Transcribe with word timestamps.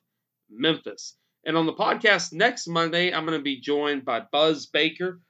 Memphis. 0.49 1.15
And 1.45 1.55
on 1.55 1.65
the 1.65 1.71
podcast 1.71 2.33
next 2.33 2.67
Monday, 2.67 3.13
I'm 3.13 3.25
going 3.25 3.39
to 3.39 3.41
be 3.43 3.61
joined 3.61 4.03
by 4.03 4.19
Buzz 4.33 4.65
Baker, 4.65 5.21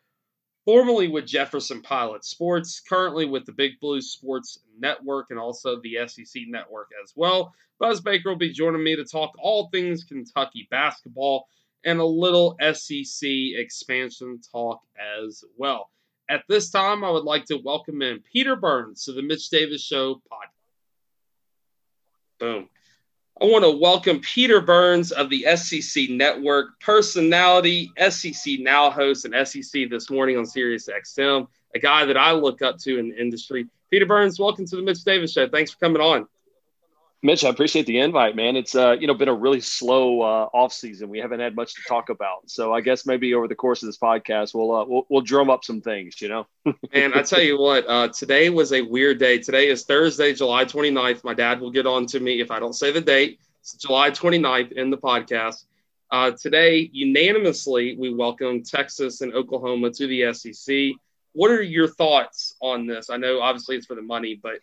formerly 0.68 1.08
with 1.08 1.26
Jefferson 1.26 1.82
Pilot 1.82 2.26
Sports, 2.26 2.82
currently 2.82 3.26
with 3.26 3.46
the 3.46 3.54
Big 3.54 3.80
Blue 3.80 4.02
Sports 4.02 4.60
Network 4.78 5.28
and 5.30 5.40
also 5.40 5.80
the 5.80 5.98
SEC 6.08 6.44
Network 6.50 6.90
as 7.02 7.14
well. 7.16 7.56
Buzz 7.80 8.02
Baker 8.02 8.28
will 8.28 8.36
be 8.36 8.52
joining 8.52 8.84
me 8.84 8.94
to 8.98 9.06
talk 9.06 9.32
all 9.40 9.70
things 9.70 10.04
Kentucky 10.04 10.68
basketball 10.70 11.48
and 11.86 12.02
a 12.02 12.06
little 12.06 12.58
SEC 12.74 13.30
expansion 13.56 14.42
talk 14.52 14.82
as 15.18 15.42
well. 15.56 15.90
At 16.30 16.44
this 16.50 16.70
time, 16.70 17.02
I 17.06 17.12
would 17.12 17.24
like 17.24 17.46
to 17.46 17.62
welcome 17.64 18.02
in 18.02 18.20
Peter 18.20 18.58
Burns 18.58 19.06
to 19.06 19.14
the 19.14 19.22
Mitch 19.22 19.50
Davis 19.50 19.82
Show 19.82 20.16
podcast. 20.16 20.52
Boom. 22.40 22.70
I 23.40 23.46
want 23.46 23.64
to 23.66 23.70
welcome 23.70 24.20
Peter 24.22 24.60
Burns 24.60 25.12
of 25.12 25.30
the 25.30 25.46
SEC 25.56 26.10
Network, 26.10 26.80
personality, 26.80 27.92
SEC 28.10 28.60
Now 28.62 28.90
host, 28.90 29.26
and 29.26 29.48
SEC 29.48 29.92
This 29.92 30.10
Morning 30.10 30.40
on 30.40 30.46
Sirius 30.48 30.90
XM, 30.90 31.48
a 31.76 31.80
guy 31.80 32.06
that 32.06 32.18
I 32.18 32.32
look 32.32 32.64
up 32.64 32.80
to 32.80 32.98
in 32.98 33.10
the 33.10 33.22
industry. 33.22 33.68
Peter 33.92 34.08
Burns, 34.08 34.40
welcome 34.40 34.66
to 34.66 34.76
the 34.76 34.82
Mitch 34.82 35.04
Davis 35.04 35.34
Show. 35.34 35.48
Thanks 35.48 35.70
for 35.70 35.78
coming 35.78 36.02
on. 36.02 36.28
Mitch, 37.24 37.44
I 37.44 37.50
appreciate 37.50 37.88
the 37.88 37.98
invite, 37.98 38.36
man. 38.36 38.56
It's 38.56 38.76
uh, 38.76 38.96
you 39.00 39.08
know 39.08 39.16
been 39.16 39.28
a 39.28 39.34
really 39.34 39.60
slow 39.60 40.22
uh, 40.22 40.50
off 40.54 40.72
season. 40.72 41.10
We 41.10 41.18
haven't 41.18 41.40
had 41.40 41.56
much 41.56 41.74
to 41.74 41.82
talk 41.88 42.10
about, 42.10 42.48
so 42.50 42.74
I 42.74 42.82
guess 42.82 43.08
maybe 43.08 43.34
over 43.34 43.48
the 43.48 43.56
course 43.56 43.82
of 43.82 43.88
this 43.88 43.98
podcast, 43.98 44.54
we'll 44.54 44.72
uh, 44.72 44.86
we'll, 44.86 45.08
we'll 45.10 45.22
drum 45.22 45.50
up 45.50 45.64
some 45.64 45.82
things, 45.82 46.22
you 46.22 46.30
know. 46.30 46.46
and 46.92 47.16
I 47.16 47.24
tell 47.24 47.42
you 47.42 47.60
what, 47.60 47.86
uh, 47.90 48.10
today 48.10 48.52
was 48.52 48.72
a 48.72 48.84
weird 48.84 49.18
day. 49.18 49.40
Today 49.40 49.68
is 49.68 49.84
Thursday, 49.84 50.34
July 50.34 50.66
29th. 50.66 51.24
My 51.24 51.34
dad 51.34 51.60
will 51.60 51.72
get 51.72 51.88
on 51.88 52.06
to 52.08 52.20
me 52.20 52.40
if 52.40 52.52
I 52.52 52.60
don't 52.60 52.74
say 52.74 52.92
the 52.92 53.02
date. 53.02 53.40
It's 53.62 53.74
July 53.74 54.12
29th 54.12 54.74
in 54.74 54.92
the 54.92 54.98
podcast. 54.98 55.66
Uh, 56.12 56.32
today, 56.32 56.88
unanimously, 56.94 57.98
we 57.98 58.14
welcome 58.14 58.64
Texas 58.64 59.22
and 59.22 59.34
Oklahoma 59.34 59.90
to 59.90 60.06
the 60.06 60.34
SEC. 60.34 60.92
What 61.34 61.50
are 61.50 61.64
your 61.64 61.88
thoughts 61.88 62.56
on 62.62 62.86
this? 62.86 63.10
I 63.10 63.18
know 63.18 63.42
obviously 63.42 63.76
it's 63.76 63.88
for 63.88 63.96
the 63.96 64.02
money, 64.04 64.40
but 64.42 64.60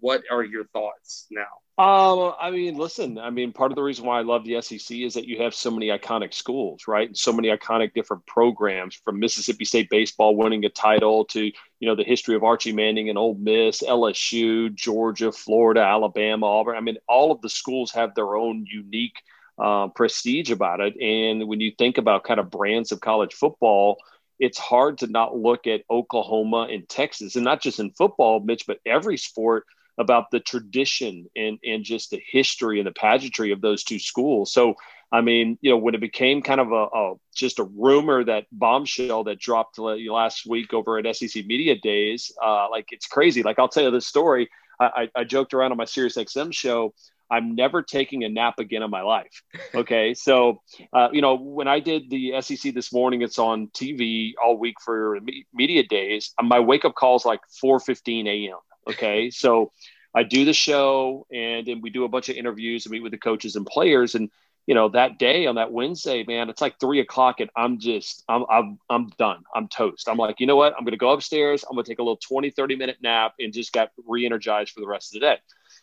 what 0.00 0.22
are 0.30 0.42
your 0.42 0.64
thoughts 0.64 1.26
now? 1.30 1.42
Um, 1.76 2.34
I 2.40 2.52
mean, 2.52 2.76
listen, 2.76 3.18
I 3.18 3.30
mean, 3.30 3.52
part 3.52 3.72
of 3.72 3.76
the 3.76 3.82
reason 3.82 4.06
why 4.06 4.20
I 4.20 4.22
love 4.22 4.44
the 4.44 4.60
SEC 4.62 4.96
is 4.96 5.14
that 5.14 5.26
you 5.26 5.42
have 5.42 5.56
so 5.56 5.72
many 5.72 5.88
iconic 5.88 6.32
schools, 6.32 6.86
right? 6.86 7.08
And 7.08 7.18
so 7.18 7.32
many 7.32 7.48
iconic 7.48 7.94
different 7.94 8.24
programs 8.26 8.94
from 8.94 9.18
Mississippi 9.18 9.64
State 9.64 9.90
baseball 9.90 10.36
winning 10.36 10.64
a 10.64 10.68
title 10.68 11.24
to, 11.26 11.44
you 11.44 11.88
know, 11.88 11.96
the 11.96 12.04
history 12.04 12.36
of 12.36 12.44
Archie 12.44 12.72
Manning 12.72 13.08
and 13.08 13.18
Ole 13.18 13.34
Miss, 13.34 13.82
LSU, 13.82 14.72
Georgia, 14.72 15.32
Florida, 15.32 15.80
Alabama, 15.80 16.46
Auburn. 16.46 16.76
I 16.76 16.80
mean, 16.80 16.98
all 17.08 17.32
of 17.32 17.40
the 17.40 17.50
schools 17.50 17.90
have 17.90 18.14
their 18.14 18.36
own 18.36 18.66
unique 18.70 19.16
uh, 19.58 19.88
prestige 19.88 20.52
about 20.52 20.80
it. 20.80 20.96
And 21.00 21.48
when 21.48 21.58
you 21.58 21.72
think 21.76 21.98
about 21.98 22.22
kind 22.22 22.38
of 22.38 22.52
brands 22.52 22.92
of 22.92 23.00
college 23.00 23.34
football, 23.34 23.96
it's 24.38 24.58
hard 24.58 24.98
to 24.98 25.08
not 25.08 25.36
look 25.36 25.66
at 25.66 25.82
Oklahoma 25.90 26.68
and 26.70 26.88
Texas, 26.88 27.34
and 27.34 27.44
not 27.44 27.60
just 27.60 27.80
in 27.80 27.90
football, 27.90 28.38
Mitch, 28.38 28.64
but 28.64 28.78
every 28.86 29.16
sport– 29.16 29.64
about 29.98 30.30
the 30.30 30.40
tradition 30.40 31.26
and 31.36 31.58
and 31.64 31.84
just 31.84 32.10
the 32.10 32.22
history 32.26 32.78
and 32.78 32.86
the 32.86 32.92
pageantry 32.92 33.52
of 33.52 33.60
those 33.60 33.84
two 33.84 33.98
schools. 33.98 34.52
So 34.52 34.74
I 35.12 35.20
mean, 35.20 35.58
you 35.60 35.70
know, 35.70 35.76
when 35.76 35.94
it 35.94 36.00
became 36.00 36.42
kind 36.42 36.60
of 36.60 36.72
a, 36.72 36.86
a 36.86 37.14
just 37.34 37.60
a 37.60 37.64
rumor 37.64 38.24
that 38.24 38.46
bombshell 38.50 39.24
that 39.24 39.38
dropped 39.38 39.78
last 39.78 40.44
week 40.46 40.74
over 40.74 40.98
at 40.98 41.16
SEC 41.16 41.46
Media 41.46 41.76
Days, 41.76 42.32
uh, 42.44 42.68
like 42.70 42.86
it's 42.90 43.06
crazy. 43.06 43.42
Like 43.42 43.58
I'll 43.58 43.68
tell 43.68 43.84
you 43.84 43.90
this 43.90 44.08
story. 44.08 44.48
I, 44.80 45.08
I, 45.14 45.20
I 45.20 45.24
joked 45.24 45.54
around 45.54 45.70
on 45.70 45.78
my 45.78 45.84
Sirius 45.84 46.16
XM 46.16 46.52
show. 46.52 46.94
I'm 47.30 47.54
never 47.54 47.82
taking 47.82 48.24
a 48.24 48.28
nap 48.28 48.58
again 48.58 48.82
in 48.82 48.90
my 48.90 49.02
life. 49.02 49.42
Okay. 49.74 50.14
So, 50.14 50.62
uh, 50.92 51.08
you 51.12 51.20
know, 51.20 51.34
when 51.34 51.68
I 51.68 51.80
did 51.80 52.10
the 52.10 52.40
SEC 52.40 52.74
this 52.74 52.92
morning, 52.92 53.22
it's 53.22 53.38
on 53.38 53.68
TV 53.68 54.32
all 54.42 54.56
week 54.58 54.76
for 54.84 55.18
media 55.52 55.82
days. 55.84 56.32
My 56.40 56.60
wake 56.60 56.84
up 56.84 56.94
call 56.94 57.16
is 57.16 57.24
like 57.24 57.40
4:15 57.62 58.26
a.m. 58.26 58.58
Okay. 58.88 59.30
So 59.30 59.72
I 60.14 60.22
do 60.22 60.44
the 60.44 60.52
show 60.52 61.26
and 61.32 61.66
then 61.66 61.80
we 61.80 61.90
do 61.90 62.04
a 62.04 62.08
bunch 62.08 62.28
of 62.28 62.36
interviews 62.36 62.86
and 62.86 62.92
meet 62.92 63.02
with 63.02 63.12
the 63.12 63.18
coaches 63.18 63.56
and 63.56 63.66
players. 63.66 64.14
And, 64.14 64.30
you 64.66 64.74
know, 64.74 64.88
that 64.90 65.18
day 65.18 65.46
on 65.46 65.56
that 65.56 65.72
Wednesday, 65.72 66.24
man, 66.24 66.48
it's 66.48 66.60
like 66.60 66.78
three 66.78 67.00
o'clock 67.00 67.40
and 67.40 67.50
I'm 67.56 67.80
just, 67.80 68.22
I'm, 68.28 68.44
I'm, 68.48 68.78
I'm 68.88 69.08
done. 69.18 69.42
I'm 69.54 69.68
toast. 69.68 70.08
I'm 70.08 70.16
like, 70.16 70.38
you 70.38 70.46
know 70.46 70.56
what? 70.56 70.74
I'm 70.76 70.84
going 70.84 70.92
to 70.92 70.98
go 70.98 71.10
upstairs. 71.10 71.64
I'm 71.68 71.74
going 71.74 71.84
to 71.84 71.90
take 71.90 71.98
a 71.98 72.02
little 72.02 72.16
20, 72.16 72.50
30 72.50 72.76
minute 72.76 72.98
nap 73.02 73.34
and 73.40 73.52
just 73.52 73.72
got 73.72 73.90
re 74.06 74.24
energized 74.24 74.72
for 74.72 74.80
the 74.80 74.86
rest 74.86 75.14
of 75.14 75.20
the 75.20 75.26
day. 75.26 75.38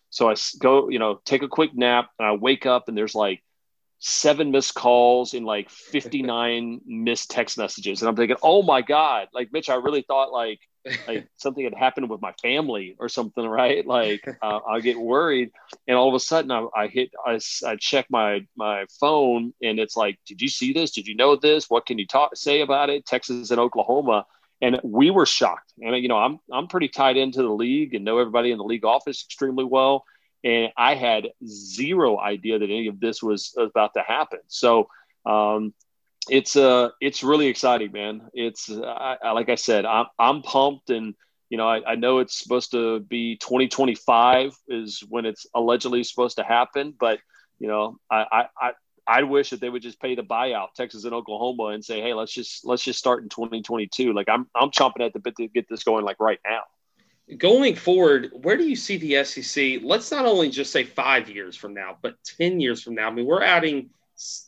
So 0.10 0.30
I 0.30 0.36
go, 0.60 0.90
you 0.90 1.00
know, 1.00 1.22
take 1.26 1.42
a 1.42 1.48
quick 1.48 1.76
nap 1.76 2.10
and 2.20 2.28
I 2.28 2.32
wake 2.34 2.66
up 2.66 2.88
and 2.88 2.98
there's 2.98 3.16
like 3.16 3.44
seven 4.00 4.52
missed 4.52 4.74
calls 4.74 5.34
and 5.34 5.46
like 5.46 5.70
59 5.70 6.82
missed 6.86 7.30
text 7.32 7.58
messages. 7.58 8.02
And 8.02 8.10
I'm 8.10 8.16
thinking, 8.16 8.38
oh 8.42 8.64
my 8.64 8.82
God, 8.82 9.28
like 9.34 9.54
Mitch, 9.54 9.70
I 9.70 9.76
really 9.76 10.02
thought 10.02 10.32
like, 10.32 10.60
like 11.08 11.28
something 11.38 11.64
had 11.64 11.74
happened 11.74 12.10
with 12.10 12.22
my 12.22 12.34
family 12.42 12.96
or 13.00 13.10
something, 13.10 13.46
right? 13.46 13.86
Like 13.86 14.26
uh, 14.42 14.60
I 14.68 14.80
get 14.80 15.00
worried, 15.00 15.52
and 15.88 15.98
all 15.98 16.10
of 16.10 16.16
a 16.16 16.20
sudden 16.20 16.52
I, 16.52 16.66
I 16.76 16.88
hit, 16.88 17.12
I, 17.26 17.40
I 17.66 17.76
check 17.76 18.08
my 18.10 18.46
my 18.56 18.86
phone, 19.00 19.54
and 19.62 19.80
it's 19.80 19.96
like, 19.96 20.20
did 20.26 20.42
you 20.42 20.50
see 20.50 20.74
this? 20.74 20.92
Did 20.92 21.08
you 21.08 21.16
know 21.16 21.36
this? 21.36 21.70
What 21.70 21.86
can 21.86 22.00
you 22.00 22.08
talk 22.08 22.36
say 22.36 22.62
about 22.62 22.90
it? 22.90 23.06
Texas 23.06 23.52
and 23.52 23.60
Oklahoma, 23.60 24.26
and 24.62 24.80
we 24.84 25.12
were 25.12 25.26
shocked. 25.26 25.74
And 25.82 25.96
you 25.98 26.08
know, 26.08 26.18
I'm 26.18 26.40
I'm 26.52 26.68
pretty 26.68 26.88
tied 26.88 27.18
into 27.18 27.42
the 27.42 27.50
league 27.50 27.94
and 27.94 28.06
know 28.06 28.18
everybody 28.18 28.52
in 28.52 28.58
the 28.58 28.64
league 28.64 28.86
office 28.86 29.24
extremely 29.26 29.66
well, 29.66 30.06
and 30.44 30.72
I 30.78 30.96
had 30.96 31.30
zero 31.46 32.20
idea 32.20 32.60
that 32.60 32.66
any 32.66 32.88
of 32.88 33.00
this 33.00 33.22
was 33.22 33.56
about 33.58 33.94
to 33.96 34.02
happen. 34.02 34.40
So. 34.48 34.88
Um, 35.24 35.76
it's 36.30 36.56
uh 36.56 36.90
it's 37.00 37.24
really 37.24 37.48
exciting, 37.48 37.92
man. 37.92 38.30
It's 38.34 38.70
I, 38.70 39.18
I, 39.24 39.32
like 39.32 39.50
I 39.50 39.56
said, 39.56 39.86
I'm 39.86 40.06
I'm 40.20 40.42
pumped, 40.42 40.90
and 40.90 41.16
you 41.50 41.58
know 41.58 41.68
I, 41.68 41.92
I 41.92 41.96
know 41.96 42.20
it's 42.20 42.38
supposed 42.38 42.72
to 42.72 43.00
be 43.00 43.38
2025 43.38 44.56
is 44.68 45.04
when 45.10 45.26
it's 45.26 45.46
allegedly 45.56 46.04
supposed 46.04 46.38
to 46.38 46.44
happen, 46.44 46.94
but 47.00 47.20
you 47.60 47.68
know 47.68 47.98
I 48.10 48.48
I 48.60 48.72
I 49.08 49.24
wish 49.24 49.50
that 49.50 49.60
they 49.60 49.70
would 49.70 49.82
just 49.82 50.00
pay 50.00 50.16
the 50.16 50.24
buyout, 50.24 50.74
Texas 50.76 51.06
and 51.06 51.14
Oklahoma, 51.14 51.66
and 51.68 51.84
say, 51.84 52.02
hey, 52.02 52.14
let's 52.14 52.32
just 52.32 52.66
let's 52.66 52.84
just 52.84 53.00
start 53.00 53.24
in 53.24 53.30
2022. 53.30 54.14
Like 54.14 54.30
I'm 54.30 54.48
I'm 54.56 54.70
chomping 54.70 55.06
at 55.06 55.14
the 55.14 55.20
bit 55.20 55.36
to 55.38 55.48
get 55.48 55.68
this 55.70 55.84
going 55.84 56.06
like 56.06 56.20
right 56.20 56.40
now. 56.46 56.62
Going 57.38 57.76
forward, 57.76 58.32
where 58.34 58.58
do 58.58 58.68
you 58.68 58.76
see 58.76 58.98
the 58.98 59.24
SEC? 59.24 59.82
Let's 59.82 60.12
not 60.12 60.26
only 60.26 60.50
just 60.50 60.72
say 60.72 60.84
five 60.84 61.30
years 61.30 61.56
from 61.56 61.74
now, 61.74 61.98
but 62.02 62.16
ten 62.24 62.60
years 62.60 62.84
from 62.84 62.96
now. 62.96 63.08
I 63.08 63.12
mean, 63.12 63.26
we're 63.26 63.44
adding 63.44 63.90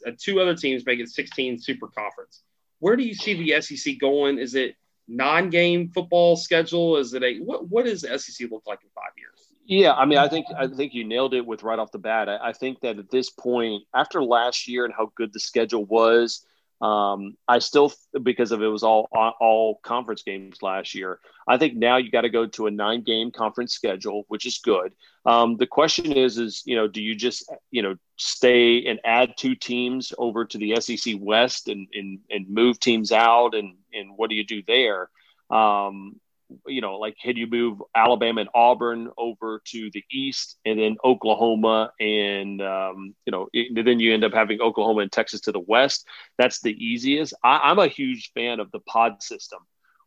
uh, 0.08 0.12
two 0.20 0.40
other 0.40 0.56
teams, 0.56 0.86
making 0.86 1.08
16 1.08 1.60
super 1.60 1.88
conference. 1.88 2.44
Where 2.80 2.96
do 2.96 3.04
you 3.04 3.14
see 3.14 3.34
the 3.34 3.62
SEC 3.62 4.00
going? 4.00 4.38
Is 4.38 4.56
it 4.56 4.76
non-game 5.08 5.90
football 5.90 6.36
schedule? 6.36 6.98
Is 6.98 7.14
it 7.14 7.24
a 7.24 7.40
what? 7.40 7.70
What 7.70 7.86
does 7.86 8.02
the 8.02 8.18
SEC 8.18 8.50
look 8.52 8.64
like 8.68 8.80
in 8.84 8.90
five 8.96 9.14
years? 9.18 9.54
Yeah, 9.66 9.94
I 9.94 10.06
mean, 10.06 10.18
I 10.18 10.28
think 10.28 10.48
I 10.58 10.68
think 10.68 10.94
you 10.94 11.06
nailed 11.06 11.34
it 11.34 11.46
with 11.46 11.64
right 11.64 11.80
off 11.80 11.92
the 11.92 12.00
bat. 12.00 12.28
I, 12.28 12.50
I 12.50 12.54
think 12.54 12.82
that 12.82 13.00
at 13.00 13.10
this 13.10 13.30
point, 13.30 13.84
after 13.96 14.22
last 14.22 14.68
year 14.68 14.84
and 14.86 14.94
how 14.94 15.12
good 15.16 15.32
the 15.32 15.40
schedule 15.40 15.86
was, 15.86 16.46
um, 16.84 17.38
I 17.48 17.60
still 17.60 17.94
because 18.24 18.52
of 18.52 18.62
it 18.62 18.68
was 18.68 18.84
all 18.84 19.08
all 19.14 19.80
conference 19.84 20.24
games 20.24 20.62
last 20.62 20.94
year. 20.94 21.20
I 21.48 21.58
think 21.58 21.76
now 21.76 21.96
you 21.96 22.12
got 22.12 22.22
to 22.22 22.30
go 22.30 22.46
to 22.46 22.68
a 22.68 22.72
nine 22.72 23.04
game 23.04 23.32
conference 23.32 23.72
schedule, 23.74 24.26
which 24.28 24.46
is 24.46 24.58
good. 24.58 24.94
Um, 25.26 25.56
the 25.56 25.66
question 25.66 26.12
is, 26.12 26.38
is 26.38 26.62
you 26.66 26.76
know, 26.76 26.90
do 26.90 27.02
you 27.02 27.16
just 27.16 27.50
you 27.72 27.84
know 27.84 27.96
stay 28.18 28.86
and 28.86 29.00
add 29.06 29.36
two 29.38 29.56
teams 29.56 30.12
over 30.18 30.44
to 30.44 30.58
the 30.58 30.76
SEC 30.82 31.16
West 31.22 31.70
and 31.70 31.88
and, 31.94 32.20
and 32.30 32.50
move 32.50 32.82
teams 32.82 33.14
out, 33.14 33.56
and 33.56 33.78
and 33.94 34.18
what 34.18 34.30
do 34.30 34.36
you 34.36 34.44
do 34.44 34.62
there? 34.68 35.10
Um, 35.50 36.20
you 36.68 36.82
know, 36.82 36.98
like 36.98 37.16
can 37.22 37.38
you 37.38 37.48
move 37.48 37.80
Alabama 37.96 38.42
and 38.42 38.50
Auburn 38.54 39.10
over 39.18 39.62
to 39.68 39.90
the 39.92 40.04
east, 40.12 40.58
and 40.66 40.80
then 40.80 40.98
Oklahoma 41.04 41.92
and 42.00 42.62
um, 42.62 43.16
you 43.26 43.32
know, 43.32 43.48
it, 43.54 43.86
then 43.86 44.00
you 44.00 44.14
end 44.14 44.24
up 44.24 44.34
having 44.34 44.62
Oklahoma 44.62 45.02
and 45.02 45.12
Texas 45.12 45.42
to 45.42 45.52
the 45.52 45.60
west. 45.60 46.06
That's 46.38 46.62
the 46.62 46.72
easiest. 46.72 47.34
I, 47.44 47.60
I'm 47.64 47.80
a 47.80 47.88
huge 47.88 48.32
fan 48.34 48.60
of 48.60 48.72
the 48.72 48.80
pod 48.80 49.22
system 49.24 49.60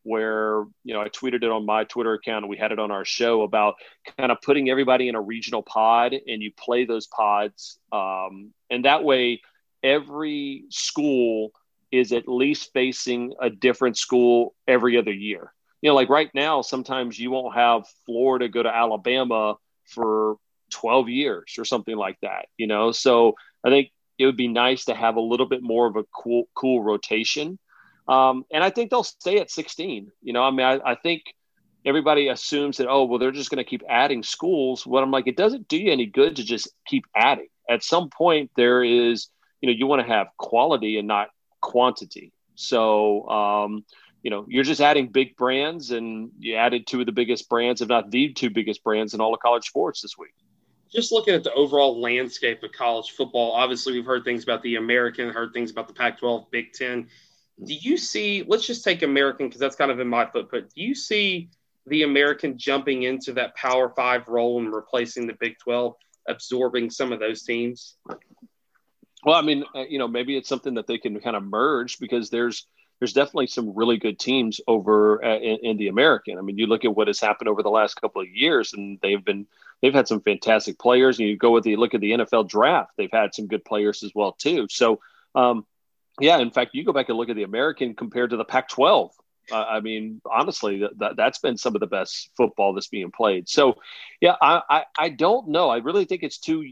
where 0.07 0.65
you 0.85 0.95
know 0.95 1.01
I 1.01 1.09
tweeted 1.09 1.43
it 1.43 1.51
on 1.51 1.67
my 1.67 1.83
Twitter 1.83 2.15
account 2.15 2.45
and 2.45 2.51
we 2.51 2.57
had 2.57 2.71
it 2.71 2.79
on 2.79 2.93
our 2.93 3.05
show 3.05 3.43
about 3.43 3.75
kind 4.17 4.31
of 4.31 4.41
putting 4.41 4.71
everybody 4.71 5.09
in 5.09 5.17
a 5.17 5.21
regional 5.21 5.63
pod 5.63 6.13
and 6.13 6.41
you 6.43 6.53
play 6.57 6.85
those 6.85 7.09
pods 7.09 7.79
um, 7.91 8.53
and 8.71 8.85
that 8.85 9.03
way 9.03 9.43
every 9.83 10.65
school 10.71 11.51
is 11.91 12.13
at 12.13 12.29
least 12.29 12.73
facing 12.73 13.35
a 13.41 13.51
different 13.51 13.99
school 13.99 14.55
every 14.69 14.97
other 14.97 15.13
year 15.13 15.53
you 15.83 15.91
know, 15.91 15.95
like 15.95 16.09
right 16.09 16.31
now, 16.35 16.63
sometimes 16.63 17.19
you 17.19 17.31
won't 17.31 17.55
have 17.55 17.85
Florida 18.05 18.49
go 18.49 18.63
to 18.63 18.75
Alabama 18.75 19.57
for 19.85 20.37
12 20.71 21.09
years 21.09 21.55
or 21.59 21.65
something 21.65 21.97
like 21.97 22.19
that, 22.23 22.47
you 22.57 22.67
know? 22.67 22.93
So 22.93 23.35
I 23.65 23.71
think 23.71 23.91
it 24.19 24.27
would 24.27 24.37
be 24.37 24.49
nice 24.49 24.87
to 24.87 24.95
have 24.95 25.17
a 25.17 25.21
little 25.21 25.47
bit 25.47 25.63
more 25.63 25.87
of 25.87 25.97
a 25.97 26.05
cool, 26.05 26.49
cool 26.55 26.83
rotation. 26.83 27.59
Um, 28.09 28.45
and 28.53 28.63
I 28.65 28.71
think 28.71 28.91
they'll 28.91 29.05
stay 29.05 29.39
at 29.39 29.51
16. 29.51 30.11
You 30.23 30.33
know, 30.33 30.43
I 30.43 30.51
mean, 30.51 30.67
I, 30.67 30.93
I 30.93 30.95
think 30.95 31.23
everybody 31.85 32.29
assumes 32.29 32.79
that, 32.79 32.89
oh, 32.89 33.05
well, 33.05 33.19
they're 33.19 33.31
just 33.31 33.51
going 33.51 33.63
to 33.63 33.69
keep 33.69 33.83
adding 33.89 34.23
schools. 34.23 34.87
What 34.87 35.03
I'm 35.03 35.11
like, 35.11 35.27
it 35.27 35.37
doesn't 35.37 35.69
do 35.69 35.77
you 35.77 35.93
any 35.93 36.07
good 36.07 36.37
to 36.37 36.45
just 36.45 36.69
keep 36.87 37.05
adding. 37.15 37.49
At 37.69 37.83
some 37.83 38.11
point, 38.11 38.51
there 38.57 38.83
is, 38.83 39.29
you 39.61 39.69
know, 39.69 39.75
you 39.77 39.87
want 39.87 40.07
to 40.07 40.13
have 40.13 40.29
quality 40.39 40.99
and 40.99 41.09
not 41.09 41.29
quantity. 41.61 42.33
So, 42.55 43.29
um, 43.29 43.85
you 44.27 44.31
know, 44.31 44.45
you're 44.49 44.65
just 44.65 44.81
adding 44.81 45.07
big 45.07 45.37
brands, 45.37 45.93
and 45.93 46.33
you 46.41 46.57
added 46.57 46.85
two 46.85 46.99
of 46.99 47.07
the 47.07 47.13
biggest 47.13 47.49
brands, 47.49 47.81
if 47.81 47.89
not 47.89 48.11
the 48.11 48.33
two 48.33 48.51
biggest 48.51 48.83
brands 48.83 49.15
in 49.15 49.21
all 49.21 49.33
of 49.33 49.39
college 49.39 49.69
sports 49.69 50.03
this 50.03 50.19
week. 50.19 50.35
Just 50.93 51.13
looking 51.13 51.33
at 51.33 51.45
the 51.45 51.53
overall 51.53 52.01
landscape 52.01 52.61
of 52.65 52.73
college 52.73 53.13
football, 53.13 53.53
obviously 53.53 53.93
we've 53.93 54.05
heard 54.05 54.25
things 54.25 54.43
about 54.43 54.65
the 54.65 54.75
American, 54.75 55.31
heard 55.31 55.53
things 55.53 55.71
about 55.71 55.87
the 55.87 55.95
Pac-12, 55.95 56.51
Big 56.51 56.73
Ten. 56.73 57.07
Do 57.65 57.73
you 57.73 57.97
see? 57.97 58.45
Let's 58.45 58.67
just 58.67 58.83
take 58.83 59.05
American 59.05 59.47
because 59.47 59.61
that's 59.61 59.77
kind 59.77 59.93
of 59.93 60.01
in 60.01 60.09
my 60.09 60.27
footprint. 60.27 60.73
Do 60.75 60.83
you 60.83 60.97
see 60.97 61.49
the 61.87 62.03
American 62.03 62.59
jumping 62.59 63.05
into 63.05 63.33
that 63.35 63.55
Power 63.55 63.91
Five 63.91 64.27
role 64.27 64.59
and 64.59 64.75
replacing 64.75 65.29
the 65.29 65.35
Big 65.35 65.57
Twelve, 65.61 65.95
absorbing 66.29 66.91
some 66.91 67.13
of 67.13 67.21
those 67.21 67.45
teams? 67.45 67.95
Well, 69.25 69.37
I 69.37 69.43
mean, 69.43 69.63
uh, 69.73 69.85
you 69.89 70.01
know, 70.01 70.09
maybe 70.09 70.37
it's 70.37 70.49
something 70.49 70.75
that 70.75 70.89
they 70.89 70.99
can 70.99 71.21
kind 71.21 71.37
of 71.37 71.45
merge 71.45 72.01
because 72.01 72.29
there's 72.29 72.67
there's 72.99 73.13
definitely 73.13 73.47
some 73.49 73.75
really 73.75 73.99
good 73.99 74.19
teams 74.19 74.61
over 74.67 75.23
uh, 75.25 75.39
in, 75.39 75.59
in, 75.63 75.77
the 75.77 75.89
American. 75.89 76.39
I 76.39 76.41
mean, 76.41 76.59
you 76.59 76.67
look 76.67 76.85
at 76.85 76.95
what 76.95 77.09
has 77.09 77.21
happened 77.21 77.49
over 77.49 77.63
the 77.63 77.71
last 77.71 78.01
couple 78.01 78.23
of 78.23 78.29
years, 78.29 78.73
and 78.73 78.99
they've 79.03 79.25
been 79.25 79.47
they've 79.83 79.95
had 79.95 80.09
some 80.09 80.21
fantastic 80.21 80.79
players. 80.79 81.19
And 81.19 81.29
you 81.29 81.37
go 81.37 81.51
with 81.51 81.65
the 81.65 81.77
look 81.77 81.95
at 81.95 82.01
the 82.01 82.13
NFL 82.13 82.49
draft; 82.49 82.93
they've 82.97 83.11
had 83.13 83.35
some 83.35 83.47
good 83.47 83.65
players 83.65 84.03
as 84.03 84.13
well 84.15 84.33
too. 84.33 84.67
So, 84.71 85.01
um, 85.35 85.67
yeah, 86.21 86.39
in 86.39 86.51
fact, 86.51 86.75
you 86.75 86.85
go 86.85 86.93
back 86.93 87.09
and 87.09 87.19
look 87.19 87.29
at 87.29 87.37
the 87.37 87.43
American 87.43 87.95
compared 87.95 88.31
to 88.31 88.37
the 88.37 88.45
Pac-12. 88.45 89.11
Uh, 89.53 89.63
I 89.63 89.81
mean, 89.81 90.21
honestly, 90.29 90.81
that, 90.81 91.17
that 91.17 91.23
has 91.23 91.39
been 91.39 91.57
some 91.57 91.77
of 91.77 91.81
the 91.81 91.87
best 91.87 92.31
football 92.37 92.73
that's 92.73 92.89
being 92.89 93.13
played. 93.13 93.49
So, 93.49 93.75
yeah, 94.21 94.35
I, 94.41 94.63
I 94.69 94.85
I 94.99 95.09
don't 95.11 95.49
know. 95.49 95.69
I 95.69 95.79
really 95.79 96.07
think 96.07 96.23
it's 96.23 96.39
too 96.39 96.65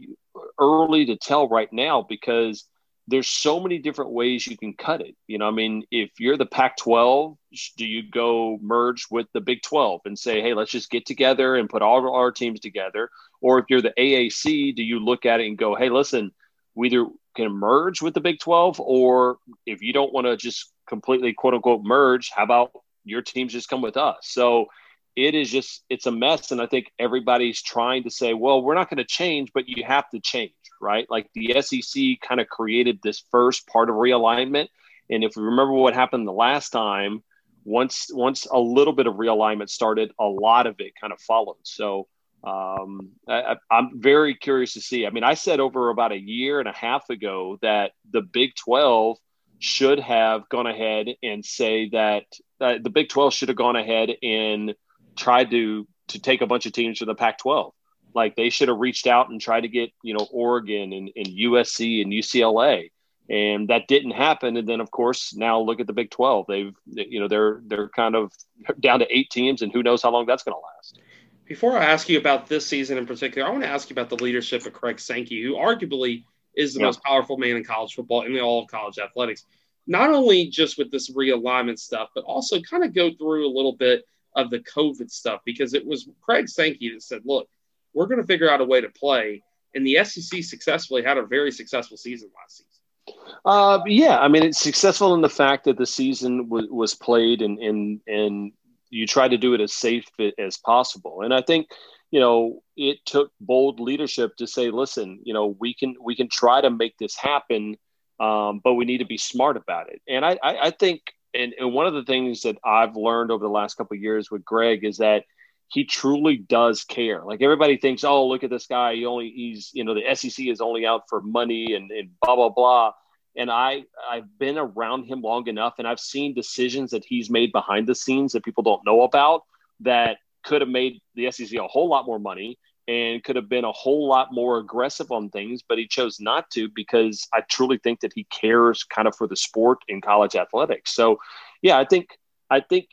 early 0.59 1.05
to 1.05 1.15
tell 1.15 1.47
right 1.47 1.71
now 1.71 2.01
because 2.01 2.67
there's 3.07 3.27
so 3.27 3.59
many 3.59 3.77
different 3.77 4.11
ways 4.11 4.47
you 4.47 4.57
can 4.57 4.73
cut 4.73 5.01
it. 5.01 5.15
You 5.27 5.37
know, 5.37 5.47
I 5.47 5.51
mean, 5.51 5.83
if 5.91 6.11
you're 6.19 6.37
the 6.37 6.45
Pac 6.45 6.77
12, 6.77 7.37
do 7.77 7.85
you 7.85 8.09
go 8.09 8.57
merge 8.61 9.05
with 9.11 9.27
the 9.33 9.41
Big 9.41 9.61
12 9.61 10.01
and 10.05 10.17
say, 10.17 10.41
hey, 10.41 10.53
let's 10.53 10.71
just 10.71 10.89
get 10.89 11.05
together 11.05 11.55
and 11.55 11.69
put 11.69 11.83
all 11.83 12.15
our 12.15 12.31
teams 12.31 12.59
together? 12.59 13.09
Or 13.41 13.59
if 13.59 13.65
you're 13.69 13.81
the 13.81 13.93
AAC, 13.97 14.75
do 14.75 14.83
you 14.83 14.99
look 14.99 15.25
at 15.25 15.39
it 15.39 15.47
and 15.47 15.57
go, 15.57 15.75
hey, 15.75 15.89
listen, 15.89 16.31
we 16.73 16.87
either 16.87 17.05
can 17.35 17.51
merge 17.51 18.01
with 18.01 18.15
the 18.15 18.21
Big 18.21 18.39
12, 18.39 18.79
or 18.79 19.37
if 19.65 19.81
you 19.81 19.93
don't 19.93 20.13
want 20.13 20.25
to 20.25 20.35
just 20.35 20.71
completely 20.87 21.33
quote 21.33 21.53
unquote 21.53 21.83
merge, 21.83 22.31
how 22.35 22.43
about 22.43 22.71
your 23.03 23.21
teams 23.21 23.53
just 23.53 23.69
come 23.69 23.81
with 23.81 23.97
us? 23.97 24.17
So, 24.23 24.67
it 25.15 25.33
is 25.33 25.49
just 25.49 25.85
it's 25.89 26.07
a 26.07 26.11
mess 26.11 26.51
and 26.51 26.61
i 26.61 26.65
think 26.65 26.91
everybody's 26.99 27.61
trying 27.61 28.03
to 28.03 28.09
say 28.09 28.33
well 28.33 28.61
we're 28.61 28.75
not 28.75 28.89
going 28.89 28.97
to 28.97 29.05
change 29.05 29.49
but 29.53 29.63
you 29.65 29.81
have 29.81 30.09
to 30.09 30.19
change 30.19 30.51
right? 30.85 31.07
Like 31.09 31.29
the 31.33 31.61
SEC 31.61 32.21
kind 32.21 32.39
of 32.39 32.47
created 32.47 32.99
this 33.01 33.23
first 33.31 33.67
part 33.67 33.89
of 33.89 33.95
realignment. 33.95 34.67
And 35.09 35.23
if 35.23 35.35
we 35.35 35.43
remember 35.43 35.73
what 35.73 35.95
happened 35.95 36.27
the 36.27 36.31
last 36.31 36.69
time, 36.69 37.23
once 37.63 38.09
once 38.13 38.45
a 38.45 38.59
little 38.59 38.93
bit 38.93 39.07
of 39.07 39.15
realignment 39.15 39.69
started, 39.69 40.11
a 40.19 40.25
lot 40.25 40.67
of 40.67 40.75
it 40.79 40.93
kind 40.99 41.11
of 41.11 41.19
followed. 41.19 41.57
So 41.63 42.07
um, 42.43 43.09
I, 43.27 43.55
am 43.71 43.93
very 43.95 44.35
curious 44.35 44.73
to 44.73 44.81
see. 44.81 45.07
I 45.07 45.09
mean, 45.09 45.23
I 45.23 45.33
said 45.33 45.59
over 45.59 45.89
about 45.89 46.11
a 46.11 46.19
year 46.19 46.59
and 46.59 46.69
a 46.69 46.73
half 46.73 47.09
ago 47.09 47.57
that 47.63 47.93
the 48.11 48.21
Big 48.21 48.53
12 48.55 49.17
should 49.57 49.99
have 49.99 50.47
gone 50.49 50.67
ahead 50.67 51.07
and 51.23 51.43
say 51.43 51.89
that 51.89 52.25
uh, 52.61 52.75
the 52.81 52.91
Big 52.91 53.09
12 53.09 53.33
should 53.33 53.49
have 53.49 53.57
gone 53.57 53.75
ahead 53.75 54.11
and 54.21 54.75
tried 55.15 55.49
to 55.51 55.87
to 56.09 56.21
take 56.21 56.41
a 56.41 56.47
bunch 56.47 56.67
of 56.67 56.71
teams 56.71 56.99
to 56.99 57.05
the 57.05 57.15
Pac 57.15 57.39
12 57.39 57.73
like 58.15 58.35
they 58.35 58.49
should 58.49 58.69
have 58.69 58.79
reached 58.79 59.07
out 59.07 59.29
and 59.29 59.39
tried 59.39 59.61
to 59.61 59.67
get, 59.67 59.91
you 60.01 60.13
know, 60.13 60.27
Oregon 60.31 60.93
and, 60.93 61.11
and 61.15 61.27
USC 61.27 62.01
and 62.01 62.11
UCLA. 62.11 62.91
And 63.29 63.69
that 63.69 63.87
didn't 63.87 64.11
happen. 64.11 64.55
And 64.55 64.67
then 64.67 64.79
of 64.79 64.89
course, 64.89 65.35
now 65.35 65.59
look 65.59 65.79
at 65.79 65.87
the 65.87 65.93
Big 65.93 66.11
12. 66.11 66.45
They've, 66.47 66.73
you 66.85 67.19
know, 67.19 67.27
they're, 67.27 67.61
they're 67.65 67.89
kind 67.89 68.15
of 68.15 68.31
down 68.79 68.99
to 68.99 69.07
eight 69.15 69.29
teams 69.29 69.61
and 69.61 69.71
who 69.71 69.83
knows 69.83 70.01
how 70.01 70.11
long 70.11 70.25
that's 70.25 70.43
going 70.43 70.55
to 70.55 70.59
last. 70.59 70.99
Before 71.45 71.77
I 71.77 71.85
ask 71.85 72.09
you 72.09 72.17
about 72.17 72.47
this 72.47 72.65
season 72.65 72.97
in 72.97 73.05
particular, 73.05 73.47
I 73.47 73.51
want 73.51 73.63
to 73.63 73.69
ask 73.69 73.89
you 73.89 73.93
about 73.93 74.09
the 74.09 74.23
leadership 74.23 74.65
of 74.65 74.73
Greg 74.73 74.99
Sankey, 74.99 75.43
who 75.43 75.53
arguably 75.55 76.23
is 76.55 76.73
the 76.73 76.79
yeah. 76.79 76.87
most 76.87 77.03
powerful 77.03 77.37
man 77.37 77.55
in 77.55 77.63
college 77.63 77.93
football 77.93 78.21
in 78.23 78.39
all 78.39 78.63
of 78.63 78.69
college 78.69 78.97
athletics. 78.97 79.45
Not 79.85 80.09
only 80.09 80.47
just 80.47 80.79
with 80.79 80.89
this 80.89 81.11
realignment 81.11 81.77
stuff, 81.77 82.09
but 82.15 82.23
also 82.23 82.59
kind 82.61 82.83
of 82.83 82.95
go 82.95 83.11
through 83.11 83.45
a 83.47 83.53
little 83.55 83.75
bit 83.75 84.05
of 84.35 84.49
the 84.49 84.59
COVID 84.59 85.11
stuff 85.11 85.41
because 85.45 85.73
it 85.73 85.85
was 85.85 86.09
Greg 86.21 86.49
Sankey 86.49 86.91
that 86.91 87.03
said, 87.03 87.21
look, 87.25 87.47
we're 87.95 88.05
going 88.05 88.21
to 88.21 88.27
figure 88.27 88.51
out 88.51 88.61
a 88.61 88.65
way 88.65 88.81
to 88.81 88.89
play. 88.89 89.41
And 89.73 89.87
the 89.87 90.03
SEC 90.03 90.43
successfully 90.43 91.01
had 91.01 91.17
a 91.17 91.25
very 91.25 91.51
successful 91.51 91.97
season 91.97 92.29
last 92.39 92.57
season. 92.57 93.17
Uh, 93.43 93.79
yeah, 93.85 94.19
I 94.19 94.27
mean, 94.27 94.43
it's 94.43 94.59
successful 94.59 95.13
in 95.15 95.21
the 95.21 95.29
fact 95.29 95.65
that 95.65 95.77
the 95.77 95.85
season 95.85 96.49
was, 96.49 96.65
was 96.69 96.93
played 96.93 97.41
and, 97.41 97.57
and, 97.59 98.01
and 98.07 98.51
you 98.89 99.07
try 99.07 99.27
to 99.27 99.37
do 99.37 99.53
it 99.53 99.61
as 99.61 99.73
safe 99.73 100.05
as 100.37 100.57
possible. 100.57 101.21
And 101.21 101.33
I 101.33 101.41
think, 101.41 101.67
you 102.11 102.19
know, 102.19 102.61
it 102.77 102.99
took 103.05 103.31
bold 103.39 103.79
leadership 103.79 104.35
to 104.37 104.47
say, 104.47 104.71
listen, 104.71 105.19
you 105.23 105.33
know, 105.33 105.55
we 105.59 105.73
can, 105.73 105.95
we 106.01 106.15
can 106.15 106.29
try 106.29 106.61
to 106.61 106.69
make 106.69 106.97
this 106.97 107.15
happen, 107.15 107.77
um, 108.19 108.61
but 108.63 108.73
we 108.73 108.85
need 108.85 108.99
to 108.99 109.05
be 109.05 109.17
smart 109.17 109.57
about 109.57 109.89
it. 109.89 110.01
And 110.07 110.25
I, 110.25 110.37
I, 110.41 110.57
I 110.67 110.71
think, 110.71 111.01
and, 111.33 111.53
and 111.59 111.73
one 111.73 111.85
of 111.85 111.93
the 111.93 112.05
things 112.05 112.41
that 112.41 112.57
I've 112.63 112.95
learned 112.95 113.29
over 113.29 113.43
the 113.43 113.51
last 113.51 113.75
couple 113.75 113.95
of 113.95 114.01
years 114.01 114.31
with 114.31 114.45
Greg 114.45 114.85
is 114.85 114.97
that 114.97 115.25
he 115.69 115.83
truly 115.83 116.37
does 116.37 116.83
care. 116.83 117.23
Like 117.23 117.41
everybody 117.41 117.77
thinks, 117.77 118.03
oh, 118.03 118.27
look 118.27 118.43
at 118.43 118.49
this 118.49 118.67
guy. 118.67 118.95
He 118.95 119.05
only 119.05 119.31
he's 119.31 119.71
you 119.73 119.83
know 119.83 119.93
the 119.93 120.15
SEC 120.15 120.45
is 120.47 120.61
only 120.61 120.85
out 120.85 121.03
for 121.09 121.21
money 121.21 121.73
and, 121.73 121.91
and 121.91 122.09
blah 122.21 122.35
blah 122.35 122.49
blah. 122.49 122.91
And 123.37 123.51
I 123.51 123.83
I've 124.09 124.37
been 124.37 124.57
around 124.57 125.05
him 125.05 125.21
long 125.21 125.47
enough, 125.47 125.75
and 125.79 125.87
I've 125.87 125.99
seen 125.99 126.33
decisions 126.33 126.91
that 126.91 127.03
he's 127.05 127.29
made 127.29 127.51
behind 127.51 127.87
the 127.87 127.95
scenes 127.95 128.33
that 128.33 128.45
people 128.45 128.63
don't 128.63 128.85
know 128.85 129.01
about 129.01 129.43
that 129.81 130.17
could 130.43 130.61
have 130.61 130.69
made 130.69 131.01
the 131.15 131.31
SEC 131.31 131.51
a 131.53 131.67
whole 131.67 131.89
lot 131.89 132.05
more 132.05 132.19
money, 132.19 132.57
and 132.87 133.23
could 133.23 133.35
have 133.35 133.49
been 133.49 133.65
a 133.65 133.71
whole 133.71 134.07
lot 134.07 134.31
more 134.31 134.59
aggressive 134.59 135.11
on 135.11 135.29
things, 135.29 135.61
but 135.67 135.77
he 135.77 135.87
chose 135.87 136.19
not 136.19 136.49
to 136.51 136.69
because 136.75 137.27
I 137.33 137.41
truly 137.41 137.79
think 137.79 138.01
that 138.01 138.13
he 138.13 138.25
cares 138.25 138.83
kind 138.83 139.07
of 139.07 139.15
for 139.15 139.27
the 139.27 139.35
sport 139.35 139.79
in 139.87 140.01
college 140.01 140.35
athletics. 140.35 140.93
So, 140.93 141.19
yeah, 141.61 141.79
I 141.79 141.85
think 141.85 142.09
I 142.49 142.59
think 142.59 142.89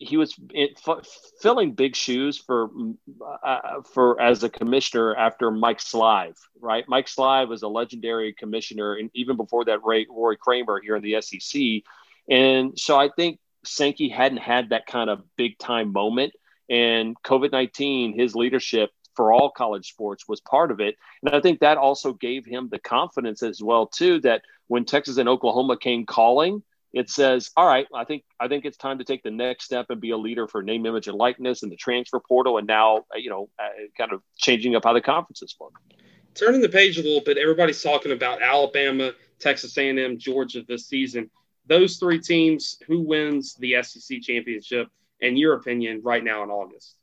he 0.00 0.16
was 0.16 0.34
f- 0.54 1.06
filling 1.40 1.72
big 1.72 1.94
shoes 1.94 2.38
for 2.38 2.70
uh, 3.44 3.82
for 3.92 4.20
as 4.20 4.42
a 4.42 4.48
commissioner 4.48 5.14
after 5.14 5.50
Mike 5.50 5.78
Slive, 5.78 6.38
right? 6.58 6.84
Mike 6.88 7.06
Slive 7.06 7.48
was 7.48 7.62
a 7.62 7.68
legendary 7.68 8.32
commissioner, 8.32 8.94
and 8.94 9.10
even 9.14 9.36
before 9.36 9.66
that, 9.66 9.84
Ray, 9.84 10.06
Roy 10.10 10.36
Kramer 10.36 10.80
here 10.82 10.96
in 10.96 11.02
the 11.02 11.20
SEC. 11.20 11.82
And 12.30 12.78
so 12.78 12.98
I 12.98 13.10
think 13.14 13.40
Sankey 13.64 14.08
hadn't 14.08 14.38
had 14.38 14.70
that 14.70 14.86
kind 14.86 15.10
of 15.10 15.22
big 15.36 15.58
time 15.58 15.92
moment, 15.92 16.32
and 16.70 17.14
COVID 17.22 17.52
nineteen, 17.52 18.18
his 18.18 18.34
leadership 18.34 18.90
for 19.16 19.34
all 19.34 19.50
college 19.50 19.86
sports 19.90 20.26
was 20.26 20.40
part 20.40 20.70
of 20.70 20.80
it, 20.80 20.96
and 21.22 21.34
I 21.34 21.42
think 21.42 21.60
that 21.60 21.76
also 21.76 22.14
gave 22.14 22.46
him 22.46 22.70
the 22.70 22.78
confidence 22.78 23.42
as 23.42 23.62
well 23.62 23.86
too 23.86 24.18
that 24.20 24.40
when 24.68 24.86
Texas 24.86 25.18
and 25.18 25.28
Oklahoma 25.28 25.76
came 25.76 26.06
calling 26.06 26.62
it 26.92 27.08
says, 27.08 27.50
all 27.56 27.66
right, 27.66 27.86
I 27.94 28.04
think 28.04 28.24
I 28.38 28.48
think 28.48 28.64
it's 28.64 28.76
time 28.76 28.98
to 28.98 29.04
take 29.04 29.22
the 29.22 29.30
next 29.30 29.64
step 29.64 29.86
and 29.90 30.00
be 30.00 30.10
a 30.10 30.16
leader 30.16 30.48
for 30.48 30.62
name, 30.62 30.86
image, 30.86 31.06
and 31.06 31.16
likeness 31.16 31.62
in 31.62 31.68
the 31.68 31.76
transfer 31.76 32.20
portal, 32.20 32.58
and 32.58 32.66
now 32.66 32.98
uh, 33.14 33.18
you 33.18 33.30
know, 33.30 33.48
uh, 33.58 33.68
kind 33.96 34.12
of 34.12 34.22
changing 34.36 34.74
up 34.74 34.84
how 34.84 34.92
the 34.92 35.00
conferences 35.00 35.54
look. 35.60 35.72
Turning 36.34 36.60
the 36.60 36.68
page 36.68 36.98
a 36.98 37.02
little 37.02 37.22
bit, 37.22 37.38
everybody's 37.38 37.82
talking 37.82 38.12
about 38.12 38.42
Alabama, 38.42 39.12
Texas 39.38 39.76
A&M, 39.76 40.18
Georgia 40.18 40.62
this 40.66 40.86
season. 40.86 41.30
Those 41.66 41.96
three 41.98 42.20
teams, 42.20 42.78
who 42.86 43.00
wins 43.00 43.54
the 43.54 43.82
SEC 43.82 44.20
championship, 44.22 44.88
in 45.20 45.36
your 45.36 45.54
opinion, 45.54 46.00
right 46.02 46.22
now 46.22 46.42
in 46.42 46.50
August? 46.50 46.96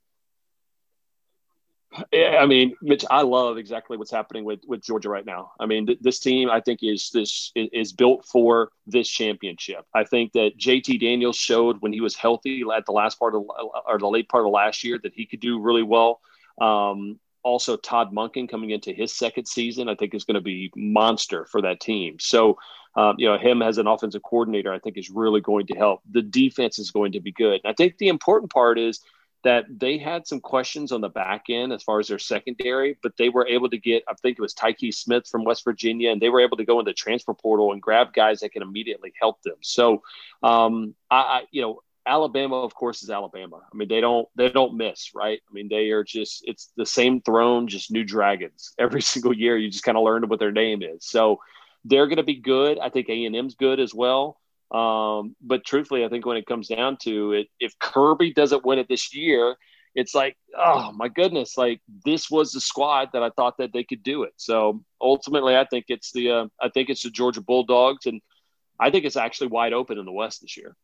I 2.14 2.46
mean, 2.46 2.76
Mitch, 2.82 3.06
I 3.10 3.22
love 3.22 3.58
exactly 3.58 3.98
what's 3.98 4.12
happening 4.12 4.44
with, 4.44 4.60
with 4.68 4.84
Georgia 4.84 5.10
right 5.10 5.26
now. 5.26 5.52
I 5.60 5.66
mean, 5.66 5.88
th- 5.88 6.00
this 6.02 6.20
team, 6.20 6.50
I 6.50 6.62
think, 6.62 6.80
is 6.84 7.10
this 7.12 7.52
is 7.56 7.94
built 7.94 8.26
for 8.26 8.72
this 8.86 9.10
championship. 9.10 9.86
I 9.94 10.04
think 10.04 10.34
that 10.34 10.58
JT 10.58 11.00
Daniels 11.00 11.36
showed 11.36 11.82
when 11.82 11.94
he 11.94 12.02
was 12.02 12.16
healthy 12.16 12.64
at 12.76 12.86
the 12.86 12.92
last 12.92 13.20
part 13.20 13.36
of 13.36 13.44
or 13.86 13.98
the 14.00 14.08
late 14.08 14.30
part 14.30 14.46
of 14.46 14.52
last 14.52 14.84
year 14.84 15.00
that 15.04 15.14
he 15.14 15.26
could 15.26 15.40
do 15.40 15.60
really 15.60 15.84
well. 15.84 16.22
Um, 16.60 17.20
also, 17.44 17.78
Todd 17.78 18.14
Monken 18.14 18.50
coming 18.50 18.72
into 18.72 18.92
his 18.92 19.14
second 19.14 19.48
season, 19.48 19.88
I 19.88 19.96
think, 19.96 20.14
is 20.14 20.26
going 20.26 20.36
to 20.36 20.42
be 20.42 20.72
monster 20.76 21.46
for 21.46 21.62
that 21.62 21.80
team. 21.80 22.18
So, 22.20 22.58
um, 22.96 23.16
you 23.18 23.28
know, 23.28 23.38
him 23.38 23.62
as 23.62 23.78
an 23.78 23.88
offensive 23.88 24.22
coordinator, 24.24 24.74
I 24.74 24.80
think, 24.80 24.98
is 24.98 25.10
really 25.10 25.40
going 25.40 25.68
to 25.68 25.76
help. 25.76 26.02
The 26.12 26.22
defense 26.22 26.78
is 26.78 26.92
going 26.92 27.14
to 27.14 27.22
be 27.22 27.32
good. 27.32 27.62
And 27.64 27.72
I 27.72 27.74
think 27.74 27.98
the 27.98 28.10
important 28.10 28.52
part 28.52 28.78
is 28.78 29.00
that 29.44 29.66
they 29.70 29.98
had 29.98 30.28
some 30.28 30.40
questions 30.40 30.92
on 30.92 31.02
the 31.02 31.10
back 31.10 31.46
end 31.50 31.72
as 31.72 31.84
far 31.84 32.00
as 32.00 32.08
their 32.08 32.20
secondary, 32.20 32.98
but 33.04 33.16
they 33.18 33.30
were 33.30 33.48
able 33.48 33.70
to 33.70 33.78
get, 33.78 34.04
I 34.08 34.14
think 34.16 34.38
it 34.38 34.42
was 34.42 34.54
Tyke 34.54 34.92
Smith 34.92 35.28
from 35.28 35.44
West 35.44 35.64
Virginia, 35.64 36.12
and 36.12 36.22
they 36.22 36.30
were 36.30 36.42
able 36.42 36.58
to 36.58 36.66
go 36.66 36.80
in 36.80 36.86
the 36.86 36.94
transfer 36.94 37.34
portal 37.34 37.72
and 37.72 37.82
grab 37.82 38.14
guys 38.14 38.40
that 38.40 38.52
can 38.52 38.62
immediately 38.62 39.14
help 39.20 39.42
them. 39.44 39.56
So, 39.62 40.02
um, 40.44 40.96
I, 41.10 41.18
I, 41.18 41.42
you 41.52 41.62
know, 41.62 41.82
Alabama, 42.08 42.62
of 42.62 42.74
course, 42.74 43.04
is 43.04 43.10
Alabama. 43.10 43.58
I 43.72 43.76
mean, 43.76 43.90
they 43.90 44.00
don't 44.00 44.28
they 44.36 44.50
don't 44.50 44.76
miss, 44.78 45.14
right? 45.14 45.40
I 45.48 45.54
mean, 45.54 45.68
they 45.68 45.92
are 45.92 46.04
just 46.04 46.44
it's 46.48 46.72
the 46.78 46.86
same 46.86 47.22
throne, 47.22 47.68
just 47.68 47.92
new 47.92 48.04
dragons 48.04 48.74
every 48.80 49.02
single 49.02 49.34
year. 49.34 49.58
You 49.58 49.70
just 49.70 49.84
kind 49.84 49.98
of 49.98 50.04
learn 50.04 50.28
what 50.28 50.40
their 50.40 50.52
name 50.52 50.82
is. 50.82 51.06
So 51.06 51.40
they're 51.84 52.08
going 52.08 52.18
to 52.18 52.24
be 52.24 52.36
good. 52.36 52.80
I 52.80 52.90
think 52.90 53.10
A 53.10 53.26
and 53.26 53.36
M's 53.36 53.56
good 53.56 53.80
as 53.80 53.94
well. 53.94 54.40
Um, 54.72 55.36
but 55.42 55.66
truthfully, 55.66 56.04
I 56.04 56.10
think 56.10 56.26
when 56.26 56.38
it 56.38 56.46
comes 56.46 56.68
down 56.68 56.98
to 57.04 57.34
it, 57.34 57.48
if 57.60 57.78
Kirby 57.80 58.34
doesn't 58.34 58.66
win 58.66 58.80
it 58.80 58.88
this 58.90 59.16
year, 59.16 59.56
it's 59.96 60.14
like, 60.14 60.38
oh 60.56 60.92
my 60.92 61.08
goodness, 61.08 61.58
like 61.58 61.82
this 62.06 62.30
was 62.30 62.52
the 62.52 62.62
squad 62.62 63.10
that 63.14 63.24
I 63.24 63.32
thought 63.32 63.58
that 63.58 63.74
they 63.74 63.84
could 63.84 64.04
do 64.04 64.24
it. 64.24 64.34
So 64.38 64.84
ultimately, 65.02 65.56
I 65.56 65.66
think 65.66 65.86
it's 65.88 66.12
the 66.12 66.32
uh, 66.32 66.46
I 66.62 66.70
think 66.70 66.90
it's 66.90 67.04
the 67.04 67.10
Georgia 67.10 67.42
Bulldogs, 67.42 68.06
and 68.06 68.22
I 68.80 68.92
think 68.92 69.06
it's 69.06 69.16
actually 69.16 69.48
wide 69.48 69.74
open 69.74 69.98
in 69.98 70.06
the 70.06 70.12
West 70.12 70.42
this 70.42 70.56
year. 70.56 70.76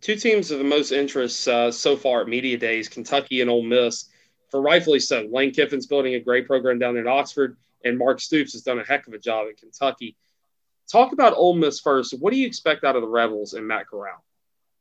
Two 0.00 0.16
teams 0.16 0.50
of 0.50 0.58
the 0.58 0.64
most 0.64 0.92
interest 0.92 1.48
uh, 1.48 1.72
so 1.72 1.96
far 1.96 2.20
at 2.20 2.28
media 2.28 2.56
days: 2.56 2.88
Kentucky 2.88 3.40
and 3.40 3.50
Ole 3.50 3.64
Miss. 3.64 4.08
For 4.50 4.60
rightfully 4.60 5.00
so, 5.00 5.26
Lane 5.32 5.52
Kiffin's 5.52 5.86
building 5.86 6.14
a 6.14 6.20
great 6.20 6.46
program 6.46 6.78
down 6.78 6.96
in 6.98 7.08
Oxford, 7.08 7.56
and 7.84 7.98
Mark 7.98 8.20
Stoops 8.20 8.52
has 8.52 8.62
done 8.62 8.78
a 8.78 8.84
heck 8.84 9.08
of 9.08 9.14
a 9.14 9.18
job 9.18 9.48
at 9.50 9.56
Kentucky. 9.56 10.16
Talk 10.90 11.12
about 11.12 11.34
Ole 11.36 11.54
Miss 11.54 11.80
first. 11.80 12.14
What 12.18 12.32
do 12.32 12.38
you 12.38 12.46
expect 12.46 12.84
out 12.84 12.96
of 12.96 13.02
the 13.02 13.08
Rebels 13.08 13.54
and 13.54 13.66
Matt 13.66 13.86
Corral? 13.88 14.22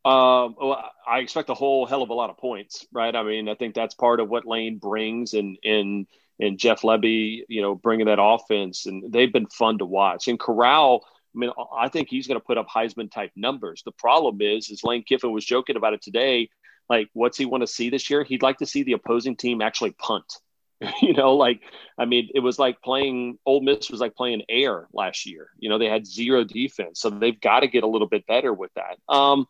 Um, 0.03 0.55
well, 0.59 0.91
I 1.07 1.19
expect 1.19 1.49
a 1.49 1.53
whole 1.53 1.85
hell 1.85 2.01
of 2.01 2.09
a 2.09 2.13
lot 2.13 2.31
of 2.31 2.37
points, 2.37 2.87
right? 2.91 3.15
I 3.15 3.23
mean, 3.23 3.47
I 3.47 3.55
think 3.55 3.75
that's 3.75 3.93
part 3.93 4.19
of 4.19 4.29
what 4.29 4.45
Lane 4.45 4.77
brings, 4.79 5.33
and 5.33 5.57
and 5.63 6.07
and 6.39 6.57
Jeff 6.57 6.81
Lebby, 6.81 7.43
you 7.47 7.61
know, 7.61 7.75
bringing 7.75 8.07
that 8.07 8.21
offense, 8.21 8.87
and 8.87 9.11
they've 9.13 9.31
been 9.31 9.45
fun 9.45 9.77
to 9.77 9.85
watch. 9.85 10.27
And 10.27 10.39
Corral, 10.39 11.05
I 11.35 11.37
mean, 11.37 11.51
I 11.77 11.87
think 11.87 12.09
he's 12.09 12.27
going 12.27 12.39
to 12.39 12.45
put 12.45 12.57
up 12.57 12.67
Heisman 12.67 13.11
type 13.11 13.31
numbers. 13.35 13.83
The 13.85 13.91
problem 13.91 14.41
is, 14.41 14.69
is 14.69 14.83
Lane 14.83 15.03
Kiffin 15.03 15.31
was 15.31 15.45
joking 15.45 15.75
about 15.75 15.93
it 15.93 16.01
today. 16.01 16.49
Like, 16.89 17.09
what's 17.13 17.37
he 17.37 17.45
want 17.45 17.61
to 17.61 17.67
see 17.67 17.89
this 17.89 18.09
year? 18.09 18.23
He'd 18.23 18.41
like 18.41 18.57
to 18.57 18.65
see 18.65 18.83
the 18.83 18.93
opposing 18.93 19.35
team 19.37 19.61
actually 19.61 19.91
punt. 19.91 20.25
you 21.01 21.13
know, 21.13 21.35
like 21.35 21.61
I 21.97 22.05
mean, 22.05 22.29
it 22.33 22.39
was 22.39 22.57
like 22.57 22.81
playing 22.81 23.37
Ole 23.45 23.61
Miss 23.61 23.89
was 23.89 23.99
like 23.99 24.15
playing 24.15 24.43
air 24.49 24.87
last 24.93 25.25
year. 25.25 25.49
You 25.59 25.69
know, 25.69 25.77
they 25.77 25.87
had 25.87 26.07
zero 26.07 26.43
defense, 26.43 26.99
so 26.99 27.09
they've 27.09 27.39
got 27.39 27.59
to 27.61 27.67
get 27.67 27.83
a 27.83 27.87
little 27.87 28.07
bit 28.07 28.25
better 28.25 28.53
with 28.53 28.71
that. 28.75 28.97
Um, 29.13 29.45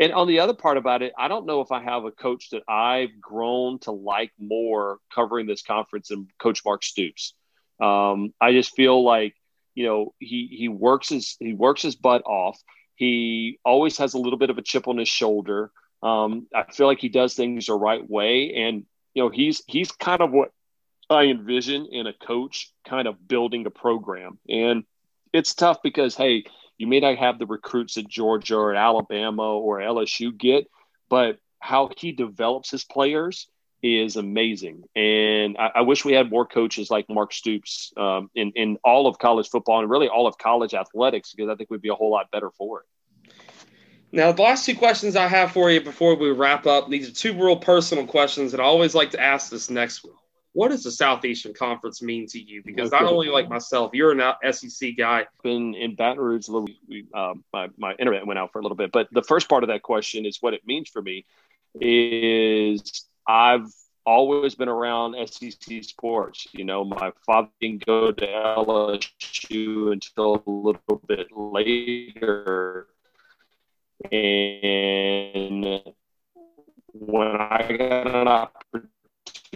and 0.00 0.12
on 0.12 0.28
the 0.28 0.38
other 0.38 0.54
part 0.54 0.76
about 0.76 1.02
it, 1.02 1.12
I 1.18 1.26
don't 1.26 1.46
know 1.46 1.60
if 1.60 1.72
I 1.72 1.82
have 1.82 2.04
a 2.04 2.12
coach 2.12 2.50
that 2.50 2.62
I've 2.68 3.20
grown 3.20 3.80
to 3.80 3.90
like 3.90 4.30
more 4.38 4.98
covering 5.12 5.46
this 5.46 5.62
conference 5.62 6.08
than 6.08 6.28
Coach 6.38 6.62
Mark 6.64 6.84
Stoops. 6.84 7.34
Um, 7.80 8.32
I 8.40 8.52
just 8.52 8.76
feel 8.76 9.02
like 9.02 9.34
you 9.74 9.86
know 9.86 10.14
he 10.20 10.48
he 10.56 10.68
works 10.68 11.08
his 11.08 11.36
he 11.40 11.54
works 11.54 11.82
his 11.82 11.96
butt 11.96 12.22
off. 12.24 12.60
He 12.94 13.58
always 13.64 13.98
has 13.98 14.14
a 14.14 14.18
little 14.18 14.38
bit 14.38 14.50
of 14.50 14.58
a 14.58 14.62
chip 14.62 14.86
on 14.86 14.98
his 14.98 15.08
shoulder. 15.08 15.72
Um, 16.02 16.46
I 16.54 16.70
feel 16.70 16.86
like 16.86 17.00
he 17.00 17.08
does 17.08 17.34
things 17.34 17.66
the 17.66 17.74
right 17.74 18.08
way, 18.08 18.54
and 18.54 18.84
you 19.14 19.24
know 19.24 19.30
he's 19.30 19.62
he's 19.66 19.90
kind 19.90 20.20
of 20.20 20.30
what 20.30 20.52
I 21.10 21.24
envision 21.24 21.86
in 21.86 22.06
a 22.06 22.12
coach 22.12 22.72
kind 22.86 23.08
of 23.08 23.26
building 23.26 23.66
a 23.66 23.70
program. 23.70 24.38
And 24.48 24.84
it's 25.32 25.54
tough 25.54 25.82
because, 25.82 26.14
hey, 26.14 26.44
you 26.76 26.86
may 26.86 27.00
not 27.00 27.16
have 27.16 27.38
the 27.38 27.46
recruits 27.46 27.94
that 27.94 28.08
Georgia 28.08 28.56
or 28.56 28.74
Alabama 28.74 29.56
or 29.56 29.78
LSU 29.78 30.36
get, 30.36 30.68
but 31.08 31.38
how 31.60 31.90
he 31.96 32.12
develops 32.12 32.70
his 32.70 32.84
players 32.84 33.48
is 33.82 34.16
amazing. 34.16 34.84
And 34.94 35.56
I, 35.58 35.70
I 35.76 35.80
wish 35.82 36.04
we 36.04 36.12
had 36.12 36.30
more 36.30 36.46
coaches 36.46 36.90
like 36.90 37.08
Mark 37.08 37.32
Stoops 37.32 37.92
um, 37.96 38.30
in, 38.34 38.52
in 38.54 38.78
all 38.84 39.06
of 39.06 39.18
college 39.18 39.48
football 39.48 39.80
and 39.80 39.90
really 39.90 40.08
all 40.08 40.26
of 40.26 40.36
college 40.36 40.74
athletics 40.74 41.32
because 41.32 41.50
I 41.50 41.54
think 41.54 41.70
we'd 41.70 41.82
be 41.82 41.88
a 41.88 41.94
whole 41.94 42.10
lot 42.10 42.30
better 42.30 42.50
for 42.50 42.80
it. 42.80 42.86
Now, 44.10 44.32
the 44.32 44.42
last 44.42 44.64
two 44.64 44.74
questions 44.74 45.16
I 45.16 45.28
have 45.28 45.52
for 45.52 45.70
you 45.70 45.80
before 45.80 46.14
we 46.16 46.30
wrap 46.30 46.66
up, 46.66 46.88
these 46.88 47.08
are 47.08 47.12
two 47.12 47.34
real 47.34 47.56
personal 47.56 48.06
questions 48.06 48.52
that 48.52 48.60
I 48.60 48.64
always 48.64 48.94
like 48.94 49.10
to 49.10 49.20
ask 49.20 49.50
this 49.50 49.68
next 49.68 50.02
one 50.02 50.14
what 50.52 50.68
does 50.68 50.82
the 50.82 50.90
Southeastern 50.90 51.54
Conference 51.54 52.02
mean 52.02 52.26
to 52.28 52.38
you? 52.38 52.62
Because 52.64 52.90
not 52.90 53.02
only 53.02 53.28
like 53.28 53.48
myself, 53.48 53.92
you're 53.94 54.12
an 54.12 54.52
SEC 54.52 54.96
guy. 54.96 55.26
Been 55.42 55.74
in 55.74 55.94
Baton 55.94 56.18
Rouge 56.18 56.48
a 56.48 56.52
little. 56.52 56.68
Um, 57.14 57.44
my 57.52 57.68
my 57.76 57.94
internet 57.94 58.26
went 58.26 58.38
out 58.38 58.52
for 58.52 58.58
a 58.58 58.62
little 58.62 58.76
bit, 58.76 58.90
but 58.90 59.08
the 59.12 59.22
first 59.22 59.48
part 59.48 59.62
of 59.62 59.68
that 59.68 59.82
question 59.82 60.26
is 60.26 60.38
what 60.40 60.54
it 60.54 60.66
means 60.66 60.88
for 60.88 61.02
me. 61.02 61.26
Is 61.80 63.06
I've 63.26 63.70
always 64.06 64.54
been 64.54 64.68
around 64.68 65.16
SEC 65.28 65.84
sports. 65.84 66.48
You 66.52 66.64
know, 66.64 66.82
my 66.82 67.12
father 67.26 67.50
didn't 67.60 67.84
go 67.84 68.10
to 68.10 68.26
LSU 68.26 69.92
until 69.92 70.42
a 70.46 70.50
little 70.50 71.02
bit 71.06 71.28
later, 71.30 72.88
and 74.10 75.82
when 76.94 77.28
I 77.28 77.76
got 77.78 78.06
an 78.06 78.28
opportunity 78.28 78.97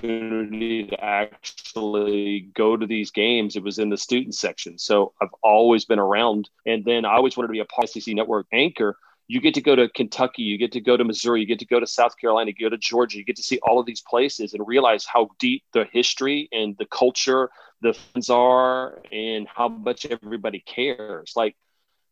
opportunity 0.02 0.84
to 0.84 1.04
actually 1.04 2.48
go 2.54 2.76
to 2.76 2.86
these 2.86 3.10
games, 3.10 3.56
it 3.56 3.62
was 3.62 3.78
in 3.78 3.88
the 3.88 3.96
student 3.96 4.34
section. 4.34 4.78
So 4.78 5.12
I've 5.20 5.34
always 5.42 5.84
been 5.84 5.98
around. 5.98 6.48
And 6.66 6.84
then 6.84 7.04
I 7.04 7.14
always 7.14 7.36
wanted 7.36 7.48
to 7.48 7.52
be 7.52 7.60
a 7.60 7.64
part 7.64 7.88
SEC 7.88 8.14
network 8.14 8.46
anchor. 8.52 8.96
You 9.28 9.40
get 9.40 9.54
to 9.54 9.60
go 9.60 9.76
to 9.76 9.88
Kentucky, 9.88 10.42
you 10.42 10.58
get 10.58 10.72
to 10.72 10.80
go 10.80 10.96
to 10.96 11.04
Missouri, 11.04 11.40
you 11.40 11.46
get 11.46 11.60
to 11.60 11.64
go 11.64 11.80
to 11.80 11.86
South 11.86 12.18
Carolina, 12.18 12.52
you 12.56 12.66
go 12.66 12.68
to 12.68 12.76
Georgia, 12.76 13.16
you 13.16 13.24
get 13.24 13.36
to 13.36 13.42
see 13.42 13.58
all 13.62 13.78
of 13.78 13.86
these 13.86 14.02
places 14.02 14.52
and 14.52 14.66
realize 14.66 15.06
how 15.06 15.30
deep 15.38 15.62
the 15.72 15.86
history 15.90 16.48
and 16.52 16.76
the 16.78 16.86
culture, 16.86 17.48
the 17.80 17.94
fans 17.94 18.28
are, 18.28 19.00
and 19.10 19.46
how 19.48 19.68
much 19.68 20.04
everybody 20.06 20.60
cares. 20.60 21.32
Like, 21.34 21.56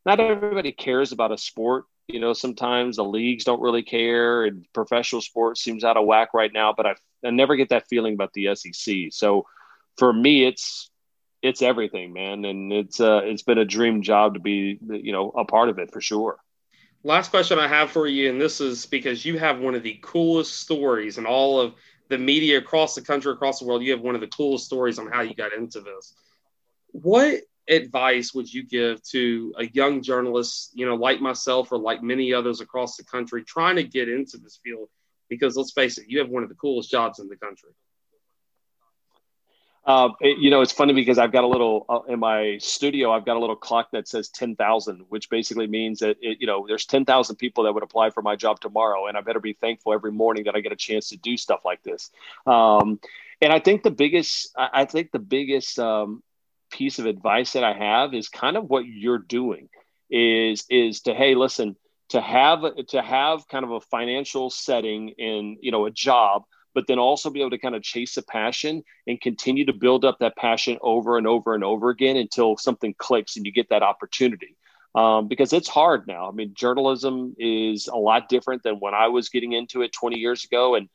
not 0.07 0.21
everybody 0.21 0.73
cares 0.73 1.13
about 1.13 1.33
a 1.33 1.37
sport 1.37 1.85
you 2.13 2.21
know 2.21 2.33
sometimes 2.33 2.97
the 2.97 3.05
leagues 3.05 3.45
don't 3.45 3.61
really 3.61 3.83
care 3.83 4.45
and 4.45 4.67
professional 4.73 5.21
sports 5.21 5.63
seems 5.63 5.85
out 5.85 5.97
of 5.97 6.07
whack 6.07 6.31
right 6.35 6.53
now 6.53 6.73
but 6.77 6.87
i 6.87 6.95
I 7.25 7.31
never 7.31 7.57
get 7.57 7.71
that 7.71 7.89
feeling 7.89 8.15
about 8.15 8.33
the 8.33 8.55
SEC. 8.55 9.09
So 9.11 9.47
for 9.97 10.13
me, 10.13 10.45
it's 10.47 10.91
it's 11.43 11.63
everything, 11.63 12.13
man, 12.13 12.45
and 12.45 12.73
it's 12.73 13.01
uh, 13.01 13.21
it's 13.25 13.43
been 13.43 13.59
a 13.59 13.65
dream 13.65 14.03
job 14.03 14.35
to 14.35 14.41
be 14.41 14.79
you 14.89 15.13
know 15.13 15.31
a 15.31 15.45
part 15.45 15.69
of 15.69 15.79
it 15.79 15.93
for 15.93 16.01
sure. 16.01 16.39
Last 17.03 17.31
question 17.31 17.59
I 17.59 17.67
have 17.67 17.91
for 17.91 18.07
you, 18.07 18.31
and 18.31 18.41
this 18.41 18.61
is 18.61 18.87
because 18.87 19.25
you 19.25 19.39
have 19.39 19.59
one 19.59 19.75
of 19.75 19.83
the 19.83 19.99
coolest 20.03 20.61
stories 20.61 21.17
in 21.17 21.27
all 21.27 21.61
of 21.61 21.75
the 22.09 22.19
media 22.19 22.59
across 22.59 22.95
the 22.95 23.01
country, 23.01 23.33
across 23.33 23.61
the 23.61 23.67
world. 23.67 23.83
You 23.83 23.93
have 23.93 24.03
one 24.03 24.15
of 24.15 24.21
the 24.21 24.27
coolest 24.27 24.67
stories 24.67 24.99
on 24.99 25.07
how 25.07 25.23
you 25.23 25.35
got 25.35 25.53
into 25.55 25.81
this. 25.81 26.15
What 26.93 27.41
advice 27.71 28.35
would 28.35 28.53
you 28.53 28.63
give 28.63 29.03
to 29.05 29.55
a 29.57 29.67
young 29.67 30.03
journalist, 30.03 30.73
you 30.75 30.85
know, 30.85 30.97
like 30.97 31.21
myself 31.21 31.73
or 31.73 31.79
like 31.79 32.03
many 32.03 32.35
others 32.35 32.61
across 32.61 32.97
the 32.97 33.05
country 33.05 33.45
trying 33.45 33.77
to 33.77 33.85
get 33.85 34.09
into 34.09 34.37
this 34.39 34.59
field? 34.63 34.89
Because 35.29 35.57
let's 35.57 35.73
face 35.73 35.97
it, 35.97 36.07
you 36.09 36.19
have 36.19 36.29
one 36.29 36.43
of 36.43 36.49
the 36.49 36.57
coolest 36.57 36.91
jobs 36.91 37.21
in 37.21 37.29
the 37.29 37.37
country. 37.37 37.71
Uh, 39.83 40.11
it, 40.21 40.39
you 40.39 40.51
know, 40.51 40.61
it's 40.61 40.73
funny 40.73 40.93
because 40.93 41.19
I've 41.19 41.33
got 41.33 41.45
a 41.45 41.47
little 41.47 41.87
uh, 41.89 42.01
in 42.13 42.21
my 42.21 42.59
studio. 42.59 43.13
I've 43.13 43.25
got 43.25 43.37
a 43.37 43.41
little 43.41 43.57
clock 43.57 43.89
that 43.93 44.07
says 44.07 44.29
ten 44.29 44.55
thousand, 44.55 45.07
which 45.09 45.31
basically 45.31 45.67
means 45.67 46.01
that 46.01 46.19
it, 46.21 46.37
you 46.39 46.47
know 46.47 46.67
there's 46.69 46.85
ten 46.85 47.07
thousand 47.07 47.37
people 47.37 47.65
that 47.65 47.73
would 47.73 47.83
apply 47.83 48.11
for 48.11 48.23
my 48.23 48.37
job 48.37 48.61
tomorrow, 48.61 49.07
and 49.07 49.17
I 49.17 49.23
better 49.23 49.41
be 49.41 49.55
thankful 49.55 49.95
every 49.95 50.13
morning 50.13 50.45
that 50.45 50.55
I 50.55 50.61
get 50.61 50.73
a 50.73 50.77
chance 50.77 51.09
to 51.09 51.17
do 51.17 51.37
stuff 51.39 51.61
like 51.65 51.83
this. 51.83 52.11
Um, 52.47 53.01
and 53.41 53.53
I 53.53 53.59
think 53.59 53.83
the 53.83 53.91
biggest, 53.91 54.55
I 54.55 54.85
think 54.85 55.13
the 55.13 55.19
biggest 55.19 55.79
um, 55.79 56.23
piece 56.71 56.99
of 56.99 57.07
advice 57.07 57.53
that 57.53 57.65
I 57.65 57.73
have 57.73 58.15
is 58.15 58.29
kind 58.29 58.57
of 58.57 58.69
what 58.69 58.87
you're 58.87 59.19
doing 59.19 59.69
is 60.11 60.65
is 60.71 61.03
to 61.03 61.15
hey, 61.15 61.35
listen, 61.35 61.77
to 62.11 62.21
have 62.21 62.63
to 62.89 63.03
have 63.03 63.47
kind 63.49 63.65
of 63.65 63.73
a 63.73 63.81
financial 63.81 64.51
setting 64.51 65.11
in 65.11 65.59
you 65.61 65.71
know 65.71 65.87
a 65.87 65.91
job 65.91 66.45
but 66.75 66.87
then 66.87 66.99
also 66.99 67.31
be 67.31 67.41
able 67.41 67.51
to 67.51 67.59
kind 67.59 67.75
of 67.75 67.83
chase 67.83 68.17
a 68.17 68.23
passion 68.23 68.83
and 69.07 69.21
continue 69.21 69.67
to 69.67 69.73
build 69.73 70.05
up 70.05 70.19
that 70.21 70.37
passion 70.37 70.79
over 70.83 71.19
and 71.19 71.27
over 71.27 71.55
and 71.55 71.65
over 71.65 71.91
again 71.91 72.17
until 72.17 72.57
something 72.57 72.95
clicks 72.99 73.37
and 73.37 73.45
you 73.45 73.53
get 73.53 73.69
that 73.71 73.83
opportunity. 73.83 74.57
Um, 74.95 75.29
because 75.29 75.53
it's 75.53 75.69
hard 75.69 76.07
now. 76.09 76.29
I 76.29 76.33
mean, 76.33 76.53
journalism 76.55 77.35
is 77.39 77.87
a 77.87 77.97
lot 77.97 78.29
different 78.29 78.65
than 78.65 78.77
when 78.77 78.93
I 78.93 79.07
was 79.07 79.29
getting 79.29 79.53
into 79.53 79.83
it 79.83 79.93
20 79.93 80.19
years 80.19 80.45
ago. 80.45 80.75
And 80.75 80.89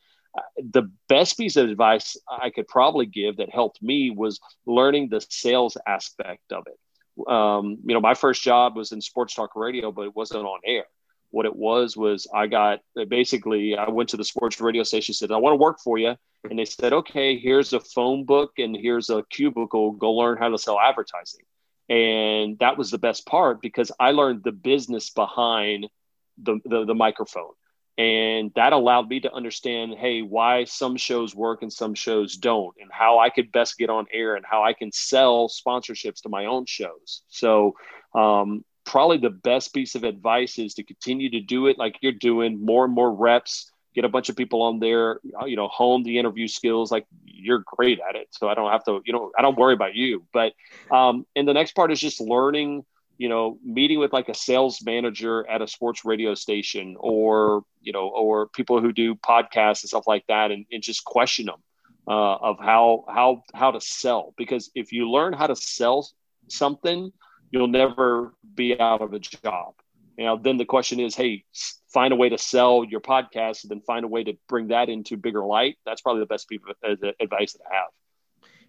the 0.57 0.89
best 1.07 1.37
piece 1.37 1.55
of 1.55 1.69
advice 1.69 2.17
I 2.29 2.49
could 2.49 2.67
probably 2.67 3.05
give 3.05 3.37
that 3.37 3.49
helped 3.49 3.81
me 3.81 4.09
was 4.09 4.39
learning 4.65 5.09
the 5.09 5.25
sales 5.29 5.77
aspect 5.87 6.51
of 6.51 6.65
it. 6.67 7.27
Um, 7.29 7.77
you 7.85 7.93
know, 7.93 8.01
my 8.01 8.13
first 8.13 8.43
job 8.43 8.75
was 8.75 8.91
in 8.91 9.01
sports 9.01 9.35
talk 9.35 9.55
radio, 9.55 9.91
but 9.91 10.03
it 10.03 10.15
wasn't 10.15 10.45
on 10.45 10.59
air. 10.65 10.85
What 11.31 11.45
it 11.45 11.55
was 11.55 11.97
was 11.97 12.27
I 12.33 12.47
got 12.47 12.79
basically 13.09 13.75
I 13.75 13.89
went 13.89 14.09
to 14.09 14.17
the 14.17 14.23
sports 14.23 14.59
radio 14.59 14.83
station 14.83 15.13
said 15.13 15.31
I 15.31 15.37
want 15.37 15.53
to 15.53 15.57
work 15.61 15.79
for 15.83 15.97
you, 15.97 16.15
and 16.49 16.59
they 16.59 16.65
said 16.65 16.93
okay 16.93 17.37
here's 17.37 17.73
a 17.73 17.79
phone 17.79 18.23
book 18.23 18.53
and 18.57 18.75
here's 18.75 19.09
a 19.09 19.23
cubicle 19.29 19.91
go 19.91 20.13
learn 20.13 20.37
how 20.37 20.49
to 20.49 20.57
sell 20.57 20.79
advertising, 20.79 21.43
and 21.89 22.57
that 22.59 22.77
was 22.77 22.89
the 22.89 22.97
best 22.97 23.25
part 23.25 23.61
because 23.61 23.91
I 23.99 24.11
learned 24.11 24.43
the 24.43 24.53
business 24.53 25.09
behind 25.09 25.89
the, 26.37 26.59
the, 26.65 26.85
the 26.85 26.95
microphone 26.95 27.53
and 27.97 28.51
that 28.55 28.73
allowed 28.73 29.07
me 29.07 29.21
to 29.21 29.33
understand 29.33 29.95
hey 29.97 30.21
why 30.21 30.65
some 30.65 30.97
shows 30.97 31.33
work 31.33 31.61
and 31.61 31.71
some 31.71 31.93
shows 31.93 32.35
don't 32.35 32.75
and 32.81 32.91
how 32.91 33.19
i 33.19 33.29
could 33.29 33.51
best 33.51 33.77
get 33.77 33.89
on 33.89 34.05
air 34.11 34.35
and 34.35 34.45
how 34.45 34.63
i 34.63 34.73
can 34.73 34.91
sell 34.91 35.47
sponsorships 35.47 36.21
to 36.21 36.29
my 36.29 36.45
own 36.45 36.65
shows. 36.65 37.21
So 37.27 37.75
um, 38.13 38.63
probably 38.85 39.17
the 39.17 39.29
best 39.29 39.73
piece 39.73 39.95
of 39.95 40.03
advice 40.03 40.59
is 40.59 40.73
to 40.75 40.83
continue 40.83 41.29
to 41.31 41.41
do 41.41 41.67
it 41.67 41.77
like 41.77 41.97
you're 42.01 42.11
doing 42.11 42.63
more 42.63 42.85
and 42.85 42.93
more 42.93 43.13
reps 43.13 43.71
get 43.93 44.05
a 44.05 44.09
bunch 44.09 44.29
of 44.29 44.35
people 44.35 44.61
on 44.61 44.79
there 44.79 45.19
uh, 45.41 45.45
you 45.45 45.55
know 45.55 45.69
hone 45.69 46.03
the 46.03 46.19
interview 46.19 46.47
skills 46.47 46.91
like 46.91 47.05
you're 47.25 47.63
great 47.65 47.99
at 48.07 48.15
it. 48.15 48.27
So 48.31 48.49
i 48.49 48.53
don't 48.53 48.71
have 48.71 48.83
to 48.85 49.01
you 49.05 49.13
know 49.13 49.31
i 49.37 49.41
don't 49.41 49.57
worry 49.57 49.73
about 49.73 49.95
you. 49.95 50.25
But 50.33 50.53
um 50.91 51.25
and 51.35 51.47
the 51.47 51.53
next 51.53 51.75
part 51.75 51.91
is 51.91 51.99
just 51.99 52.19
learning 52.19 52.83
you 53.17 53.29
know 53.29 53.57
meeting 53.63 53.99
with 53.99 54.13
like 54.13 54.29
a 54.29 54.33
sales 54.33 54.79
manager 54.83 55.47
at 55.49 55.61
a 55.61 55.67
sports 55.67 56.03
radio 56.05 56.33
station 56.33 56.95
or 56.99 57.63
you 57.81 57.93
know 57.93 58.09
or 58.09 58.47
people 58.47 58.81
who 58.81 58.91
do 58.91 59.15
podcasts 59.15 59.83
and 59.83 59.89
stuff 59.89 60.07
like 60.07 60.25
that 60.27 60.51
and, 60.51 60.65
and 60.71 60.83
just 60.83 61.03
question 61.05 61.45
them 61.45 61.61
uh, 62.07 62.35
of 62.35 62.57
how 62.59 63.05
how 63.07 63.41
how 63.53 63.71
to 63.71 63.81
sell 63.81 64.33
because 64.37 64.71
if 64.75 64.91
you 64.91 65.09
learn 65.09 65.33
how 65.33 65.47
to 65.47 65.55
sell 65.55 66.09
something 66.47 67.11
you'll 67.51 67.67
never 67.67 68.33
be 68.53 68.77
out 68.79 69.01
of 69.01 69.13
a 69.13 69.19
job. 69.19 69.73
You 70.17 70.25
know, 70.25 70.37
then 70.41 70.57
the 70.57 70.65
question 70.65 70.99
is, 70.99 71.15
hey, 71.15 71.45
find 71.93 72.13
a 72.13 72.15
way 72.15 72.29
to 72.29 72.37
sell 72.37 72.83
your 72.83 73.01
podcast 73.01 73.63
and 73.63 73.71
then 73.71 73.81
find 73.81 74.05
a 74.05 74.07
way 74.07 74.23
to 74.23 74.33
bring 74.47 74.67
that 74.67 74.89
into 74.89 75.17
bigger 75.17 75.45
light. 75.45 75.77
That's 75.85 76.01
probably 76.01 76.21
the 76.21 76.25
best 76.27 76.47
piece 76.49 76.61
of 76.67 76.99
advice 77.19 77.53
that 77.53 77.61
I 77.71 77.75
have. 77.75 77.87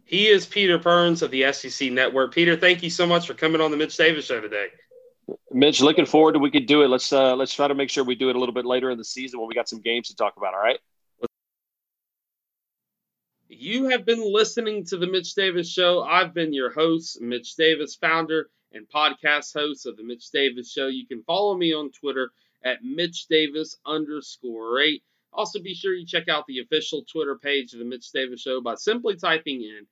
He 0.07 0.29
is 0.29 0.47
Peter 0.47 0.79
Burns 0.79 1.23
of 1.23 1.33
the 1.33 1.53
SEC 1.53 1.91
Network. 1.91 2.33
Peter, 2.33 2.57
thank 2.57 2.85
you 2.85 2.91
so 2.91 3.09
much 3.09 3.27
for 3.27 3.35
coming 3.35 3.61
on 3.61 3.73
the 3.73 3.77
Mitch 3.77 3.97
Davis 3.97 4.25
Show 4.25 4.41
today. 4.41 4.69
Mitch, 5.51 5.81
looking 5.81 6.07
forward 6.07 6.35
to 6.35 6.39
we 6.39 6.53
could 6.53 6.67
do 6.67 6.83
it. 6.83 6.89
Let's 6.89 7.13
uh, 7.13 7.35
let's 7.35 7.53
try 7.53 7.67
to 7.67 7.75
make 7.75 7.91
sure 7.91 8.05
we 8.05 8.15
do 8.15 8.31
it 8.31 8.37
a 8.37 8.39
little 8.39 8.55
bit 8.55 8.65
later 8.65 8.89
in 8.91 8.99
the 8.99 9.05
season 9.05 9.41
when 9.41 9.49
we 9.49 9.55
got 9.55 9.69
some 9.69 9.81
games 9.81 10.07
to 10.09 10.15
talk 10.15 10.35
about. 10.37 10.55
All 10.55 10.61
right. 10.61 10.79
You 13.49 13.89
have 13.89 14.07
been 14.07 14.33
listening 14.33 14.85
to 14.87 14.97
the 14.97 15.09
Mitch 15.09 15.35
Davis 15.35 15.69
Show. 15.69 16.03
I've 16.03 16.33
been 16.33 16.53
your 16.53 16.73
host, 16.73 17.21
Mitch 17.21 17.57
Davis, 17.57 17.97
founder 17.97 18.49
and 18.73 18.87
podcast 18.89 19.55
host 19.55 19.87
of 19.87 19.97
the 19.97 20.05
Mitch 20.05 20.31
Davis 20.31 20.71
Show. 20.71 20.87
You 20.87 21.07
can 21.07 21.25
follow 21.25 21.57
me 21.57 21.75
on 21.75 21.91
Twitter 21.91 22.31
at 22.65 22.85
Mitch 22.85 23.27
Davis 23.27 23.77
underscore 23.85 24.81
eight. 24.81 25.03
Also, 25.33 25.61
be 25.61 25.75
sure 25.75 25.95
you 25.95 26.07
check 26.07 26.29
out 26.29 26.47
the 26.47 26.61
official 26.61 27.05
Twitter 27.11 27.37
page 27.37 27.73
of 27.73 27.81
the 27.81 27.85
Mitch 27.85 28.13
Davis 28.13 28.41
Show 28.41 28.61
by 28.61 28.77
simply 28.77 29.17
typing 29.17 29.63
in 29.63 29.87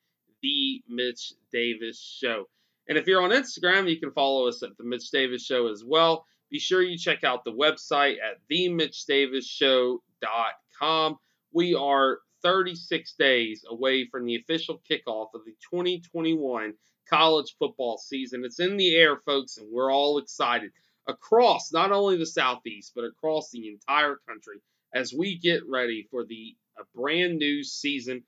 the 0.44 0.82
Mitch 0.86 1.32
Davis 1.50 1.98
Show. 1.98 2.50
And 2.86 2.98
if 2.98 3.06
you're 3.06 3.22
on 3.22 3.30
Instagram, 3.30 3.88
you 3.88 3.98
can 3.98 4.10
follow 4.10 4.46
us 4.46 4.62
at 4.62 4.76
the 4.76 4.84
Mitch 4.84 5.10
Davis 5.10 5.42
Show 5.42 5.68
as 5.68 5.82
well. 5.82 6.26
Be 6.50 6.58
sure 6.58 6.82
you 6.82 6.98
check 6.98 7.24
out 7.24 7.44
the 7.44 7.52
website 7.52 8.16
at 8.22 8.46
themitchdavisshow.com. 8.52 11.18
We 11.52 11.74
are 11.74 12.18
36 12.42 13.14
days 13.14 13.64
away 13.66 14.06
from 14.06 14.26
the 14.26 14.36
official 14.36 14.82
kickoff 14.90 15.28
of 15.34 15.46
the 15.46 15.54
2021 15.72 16.74
college 17.08 17.56
football 17.58 17.96
season. 17.96 18.44
It's 18.44 18.60
in 18.60 18.76
the 18.76 18.94
air, 18.94 19.16
folks, 19.16 19.56
and 19.56 19.72
we're 19.72 19.90
all 19.90 20.18
excited 20.18 20.72
across 21.08 21.72
not 21.72 21.90
only 21.90 22.18
the 22.18 22.26
Southeast, 22.26 22.92
but 22.94 23.06
across 23.06 23.50
the 23.50 23.68
entire 23.68 24.20
country 24.28 24.60
as 24.94 25.14
we 25.14 25.38
get 25.38 25.62
ready 25.66 26.06
for 26.10 26.26
the 26.26 26.54
brand 26.94 27.38
new 27.38 27.64
season. 27.64 28.24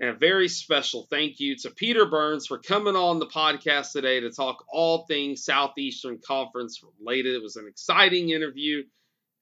And 0.00 0.10
a 0.10 0.14
very 0.14 0.48
special 0.48 1.08
thank 1.10 1.40
you 1.40 1.56
to 1.56 1.70
Peter 1.70 2.06
Burns 2.06 2.46
for 2.46 2.58
coming 2.58 2.94
on 2.94 3.18
the 3.18 3.26
podcast 3.26 3.90
today 3.90 4.20
to 4.20 4.30
talk 4.30 4.64
all 4.68 5.06
things 5.06 5.44
Southeastern 5.44 6.20
Conference 6.24 6.80
related. 7.00 7.34
It 7.34 7.42
was 7.42 7.56
an 7.56 7.66
exciting 7.66 8.30
interview 8.30 8.84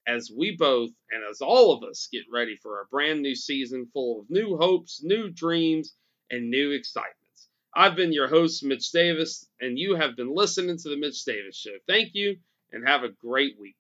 as 0.07 0.31
we 0.35 0.57
both 0.57 0.91
and 1.11 1.23
as 1.31 1.43
all 1.43 1.73
of 1.75 1.83
us 1.83 2.09
get 2.11 2.23
ready 2.33 2.57
for 2.57 2.81
a 2.81 2.87
brand 2.87 3.21
new 3.21 3.35
season 3.35 3.89
full 3.93 4.21
of 4.21 4.31
new 4.31 4.57
hopes, 4.57 5.03
new 5.03 5.29
dreams, 5.29 5.95
and 6.31 6.49
new 6.49 6.71
excitements. 6.71 7.49
I've 7.75 7.97
been 7.97 8.13
your 8.13 8.29
host, 8.29 8.65
Mitch 8.65 8.91
Davis, 8.93 9.47
and 9.61 9.79
you 9.79 9.97
have 9.97 10.17
been 10.17 10.35
listening 10.35 10.79
to 10.79 10.89
The 10.89 10.97
Mitch 10.97 11.23
Davis 11.27 11.57
Show. 11.57 11.77
Thank 11.87 12.15
you, 12.15 12.39
and 12.73 12.89
have 12.89 13.05
a 13.05 13.11
great 13.11 13.61
week. 13.61 13.77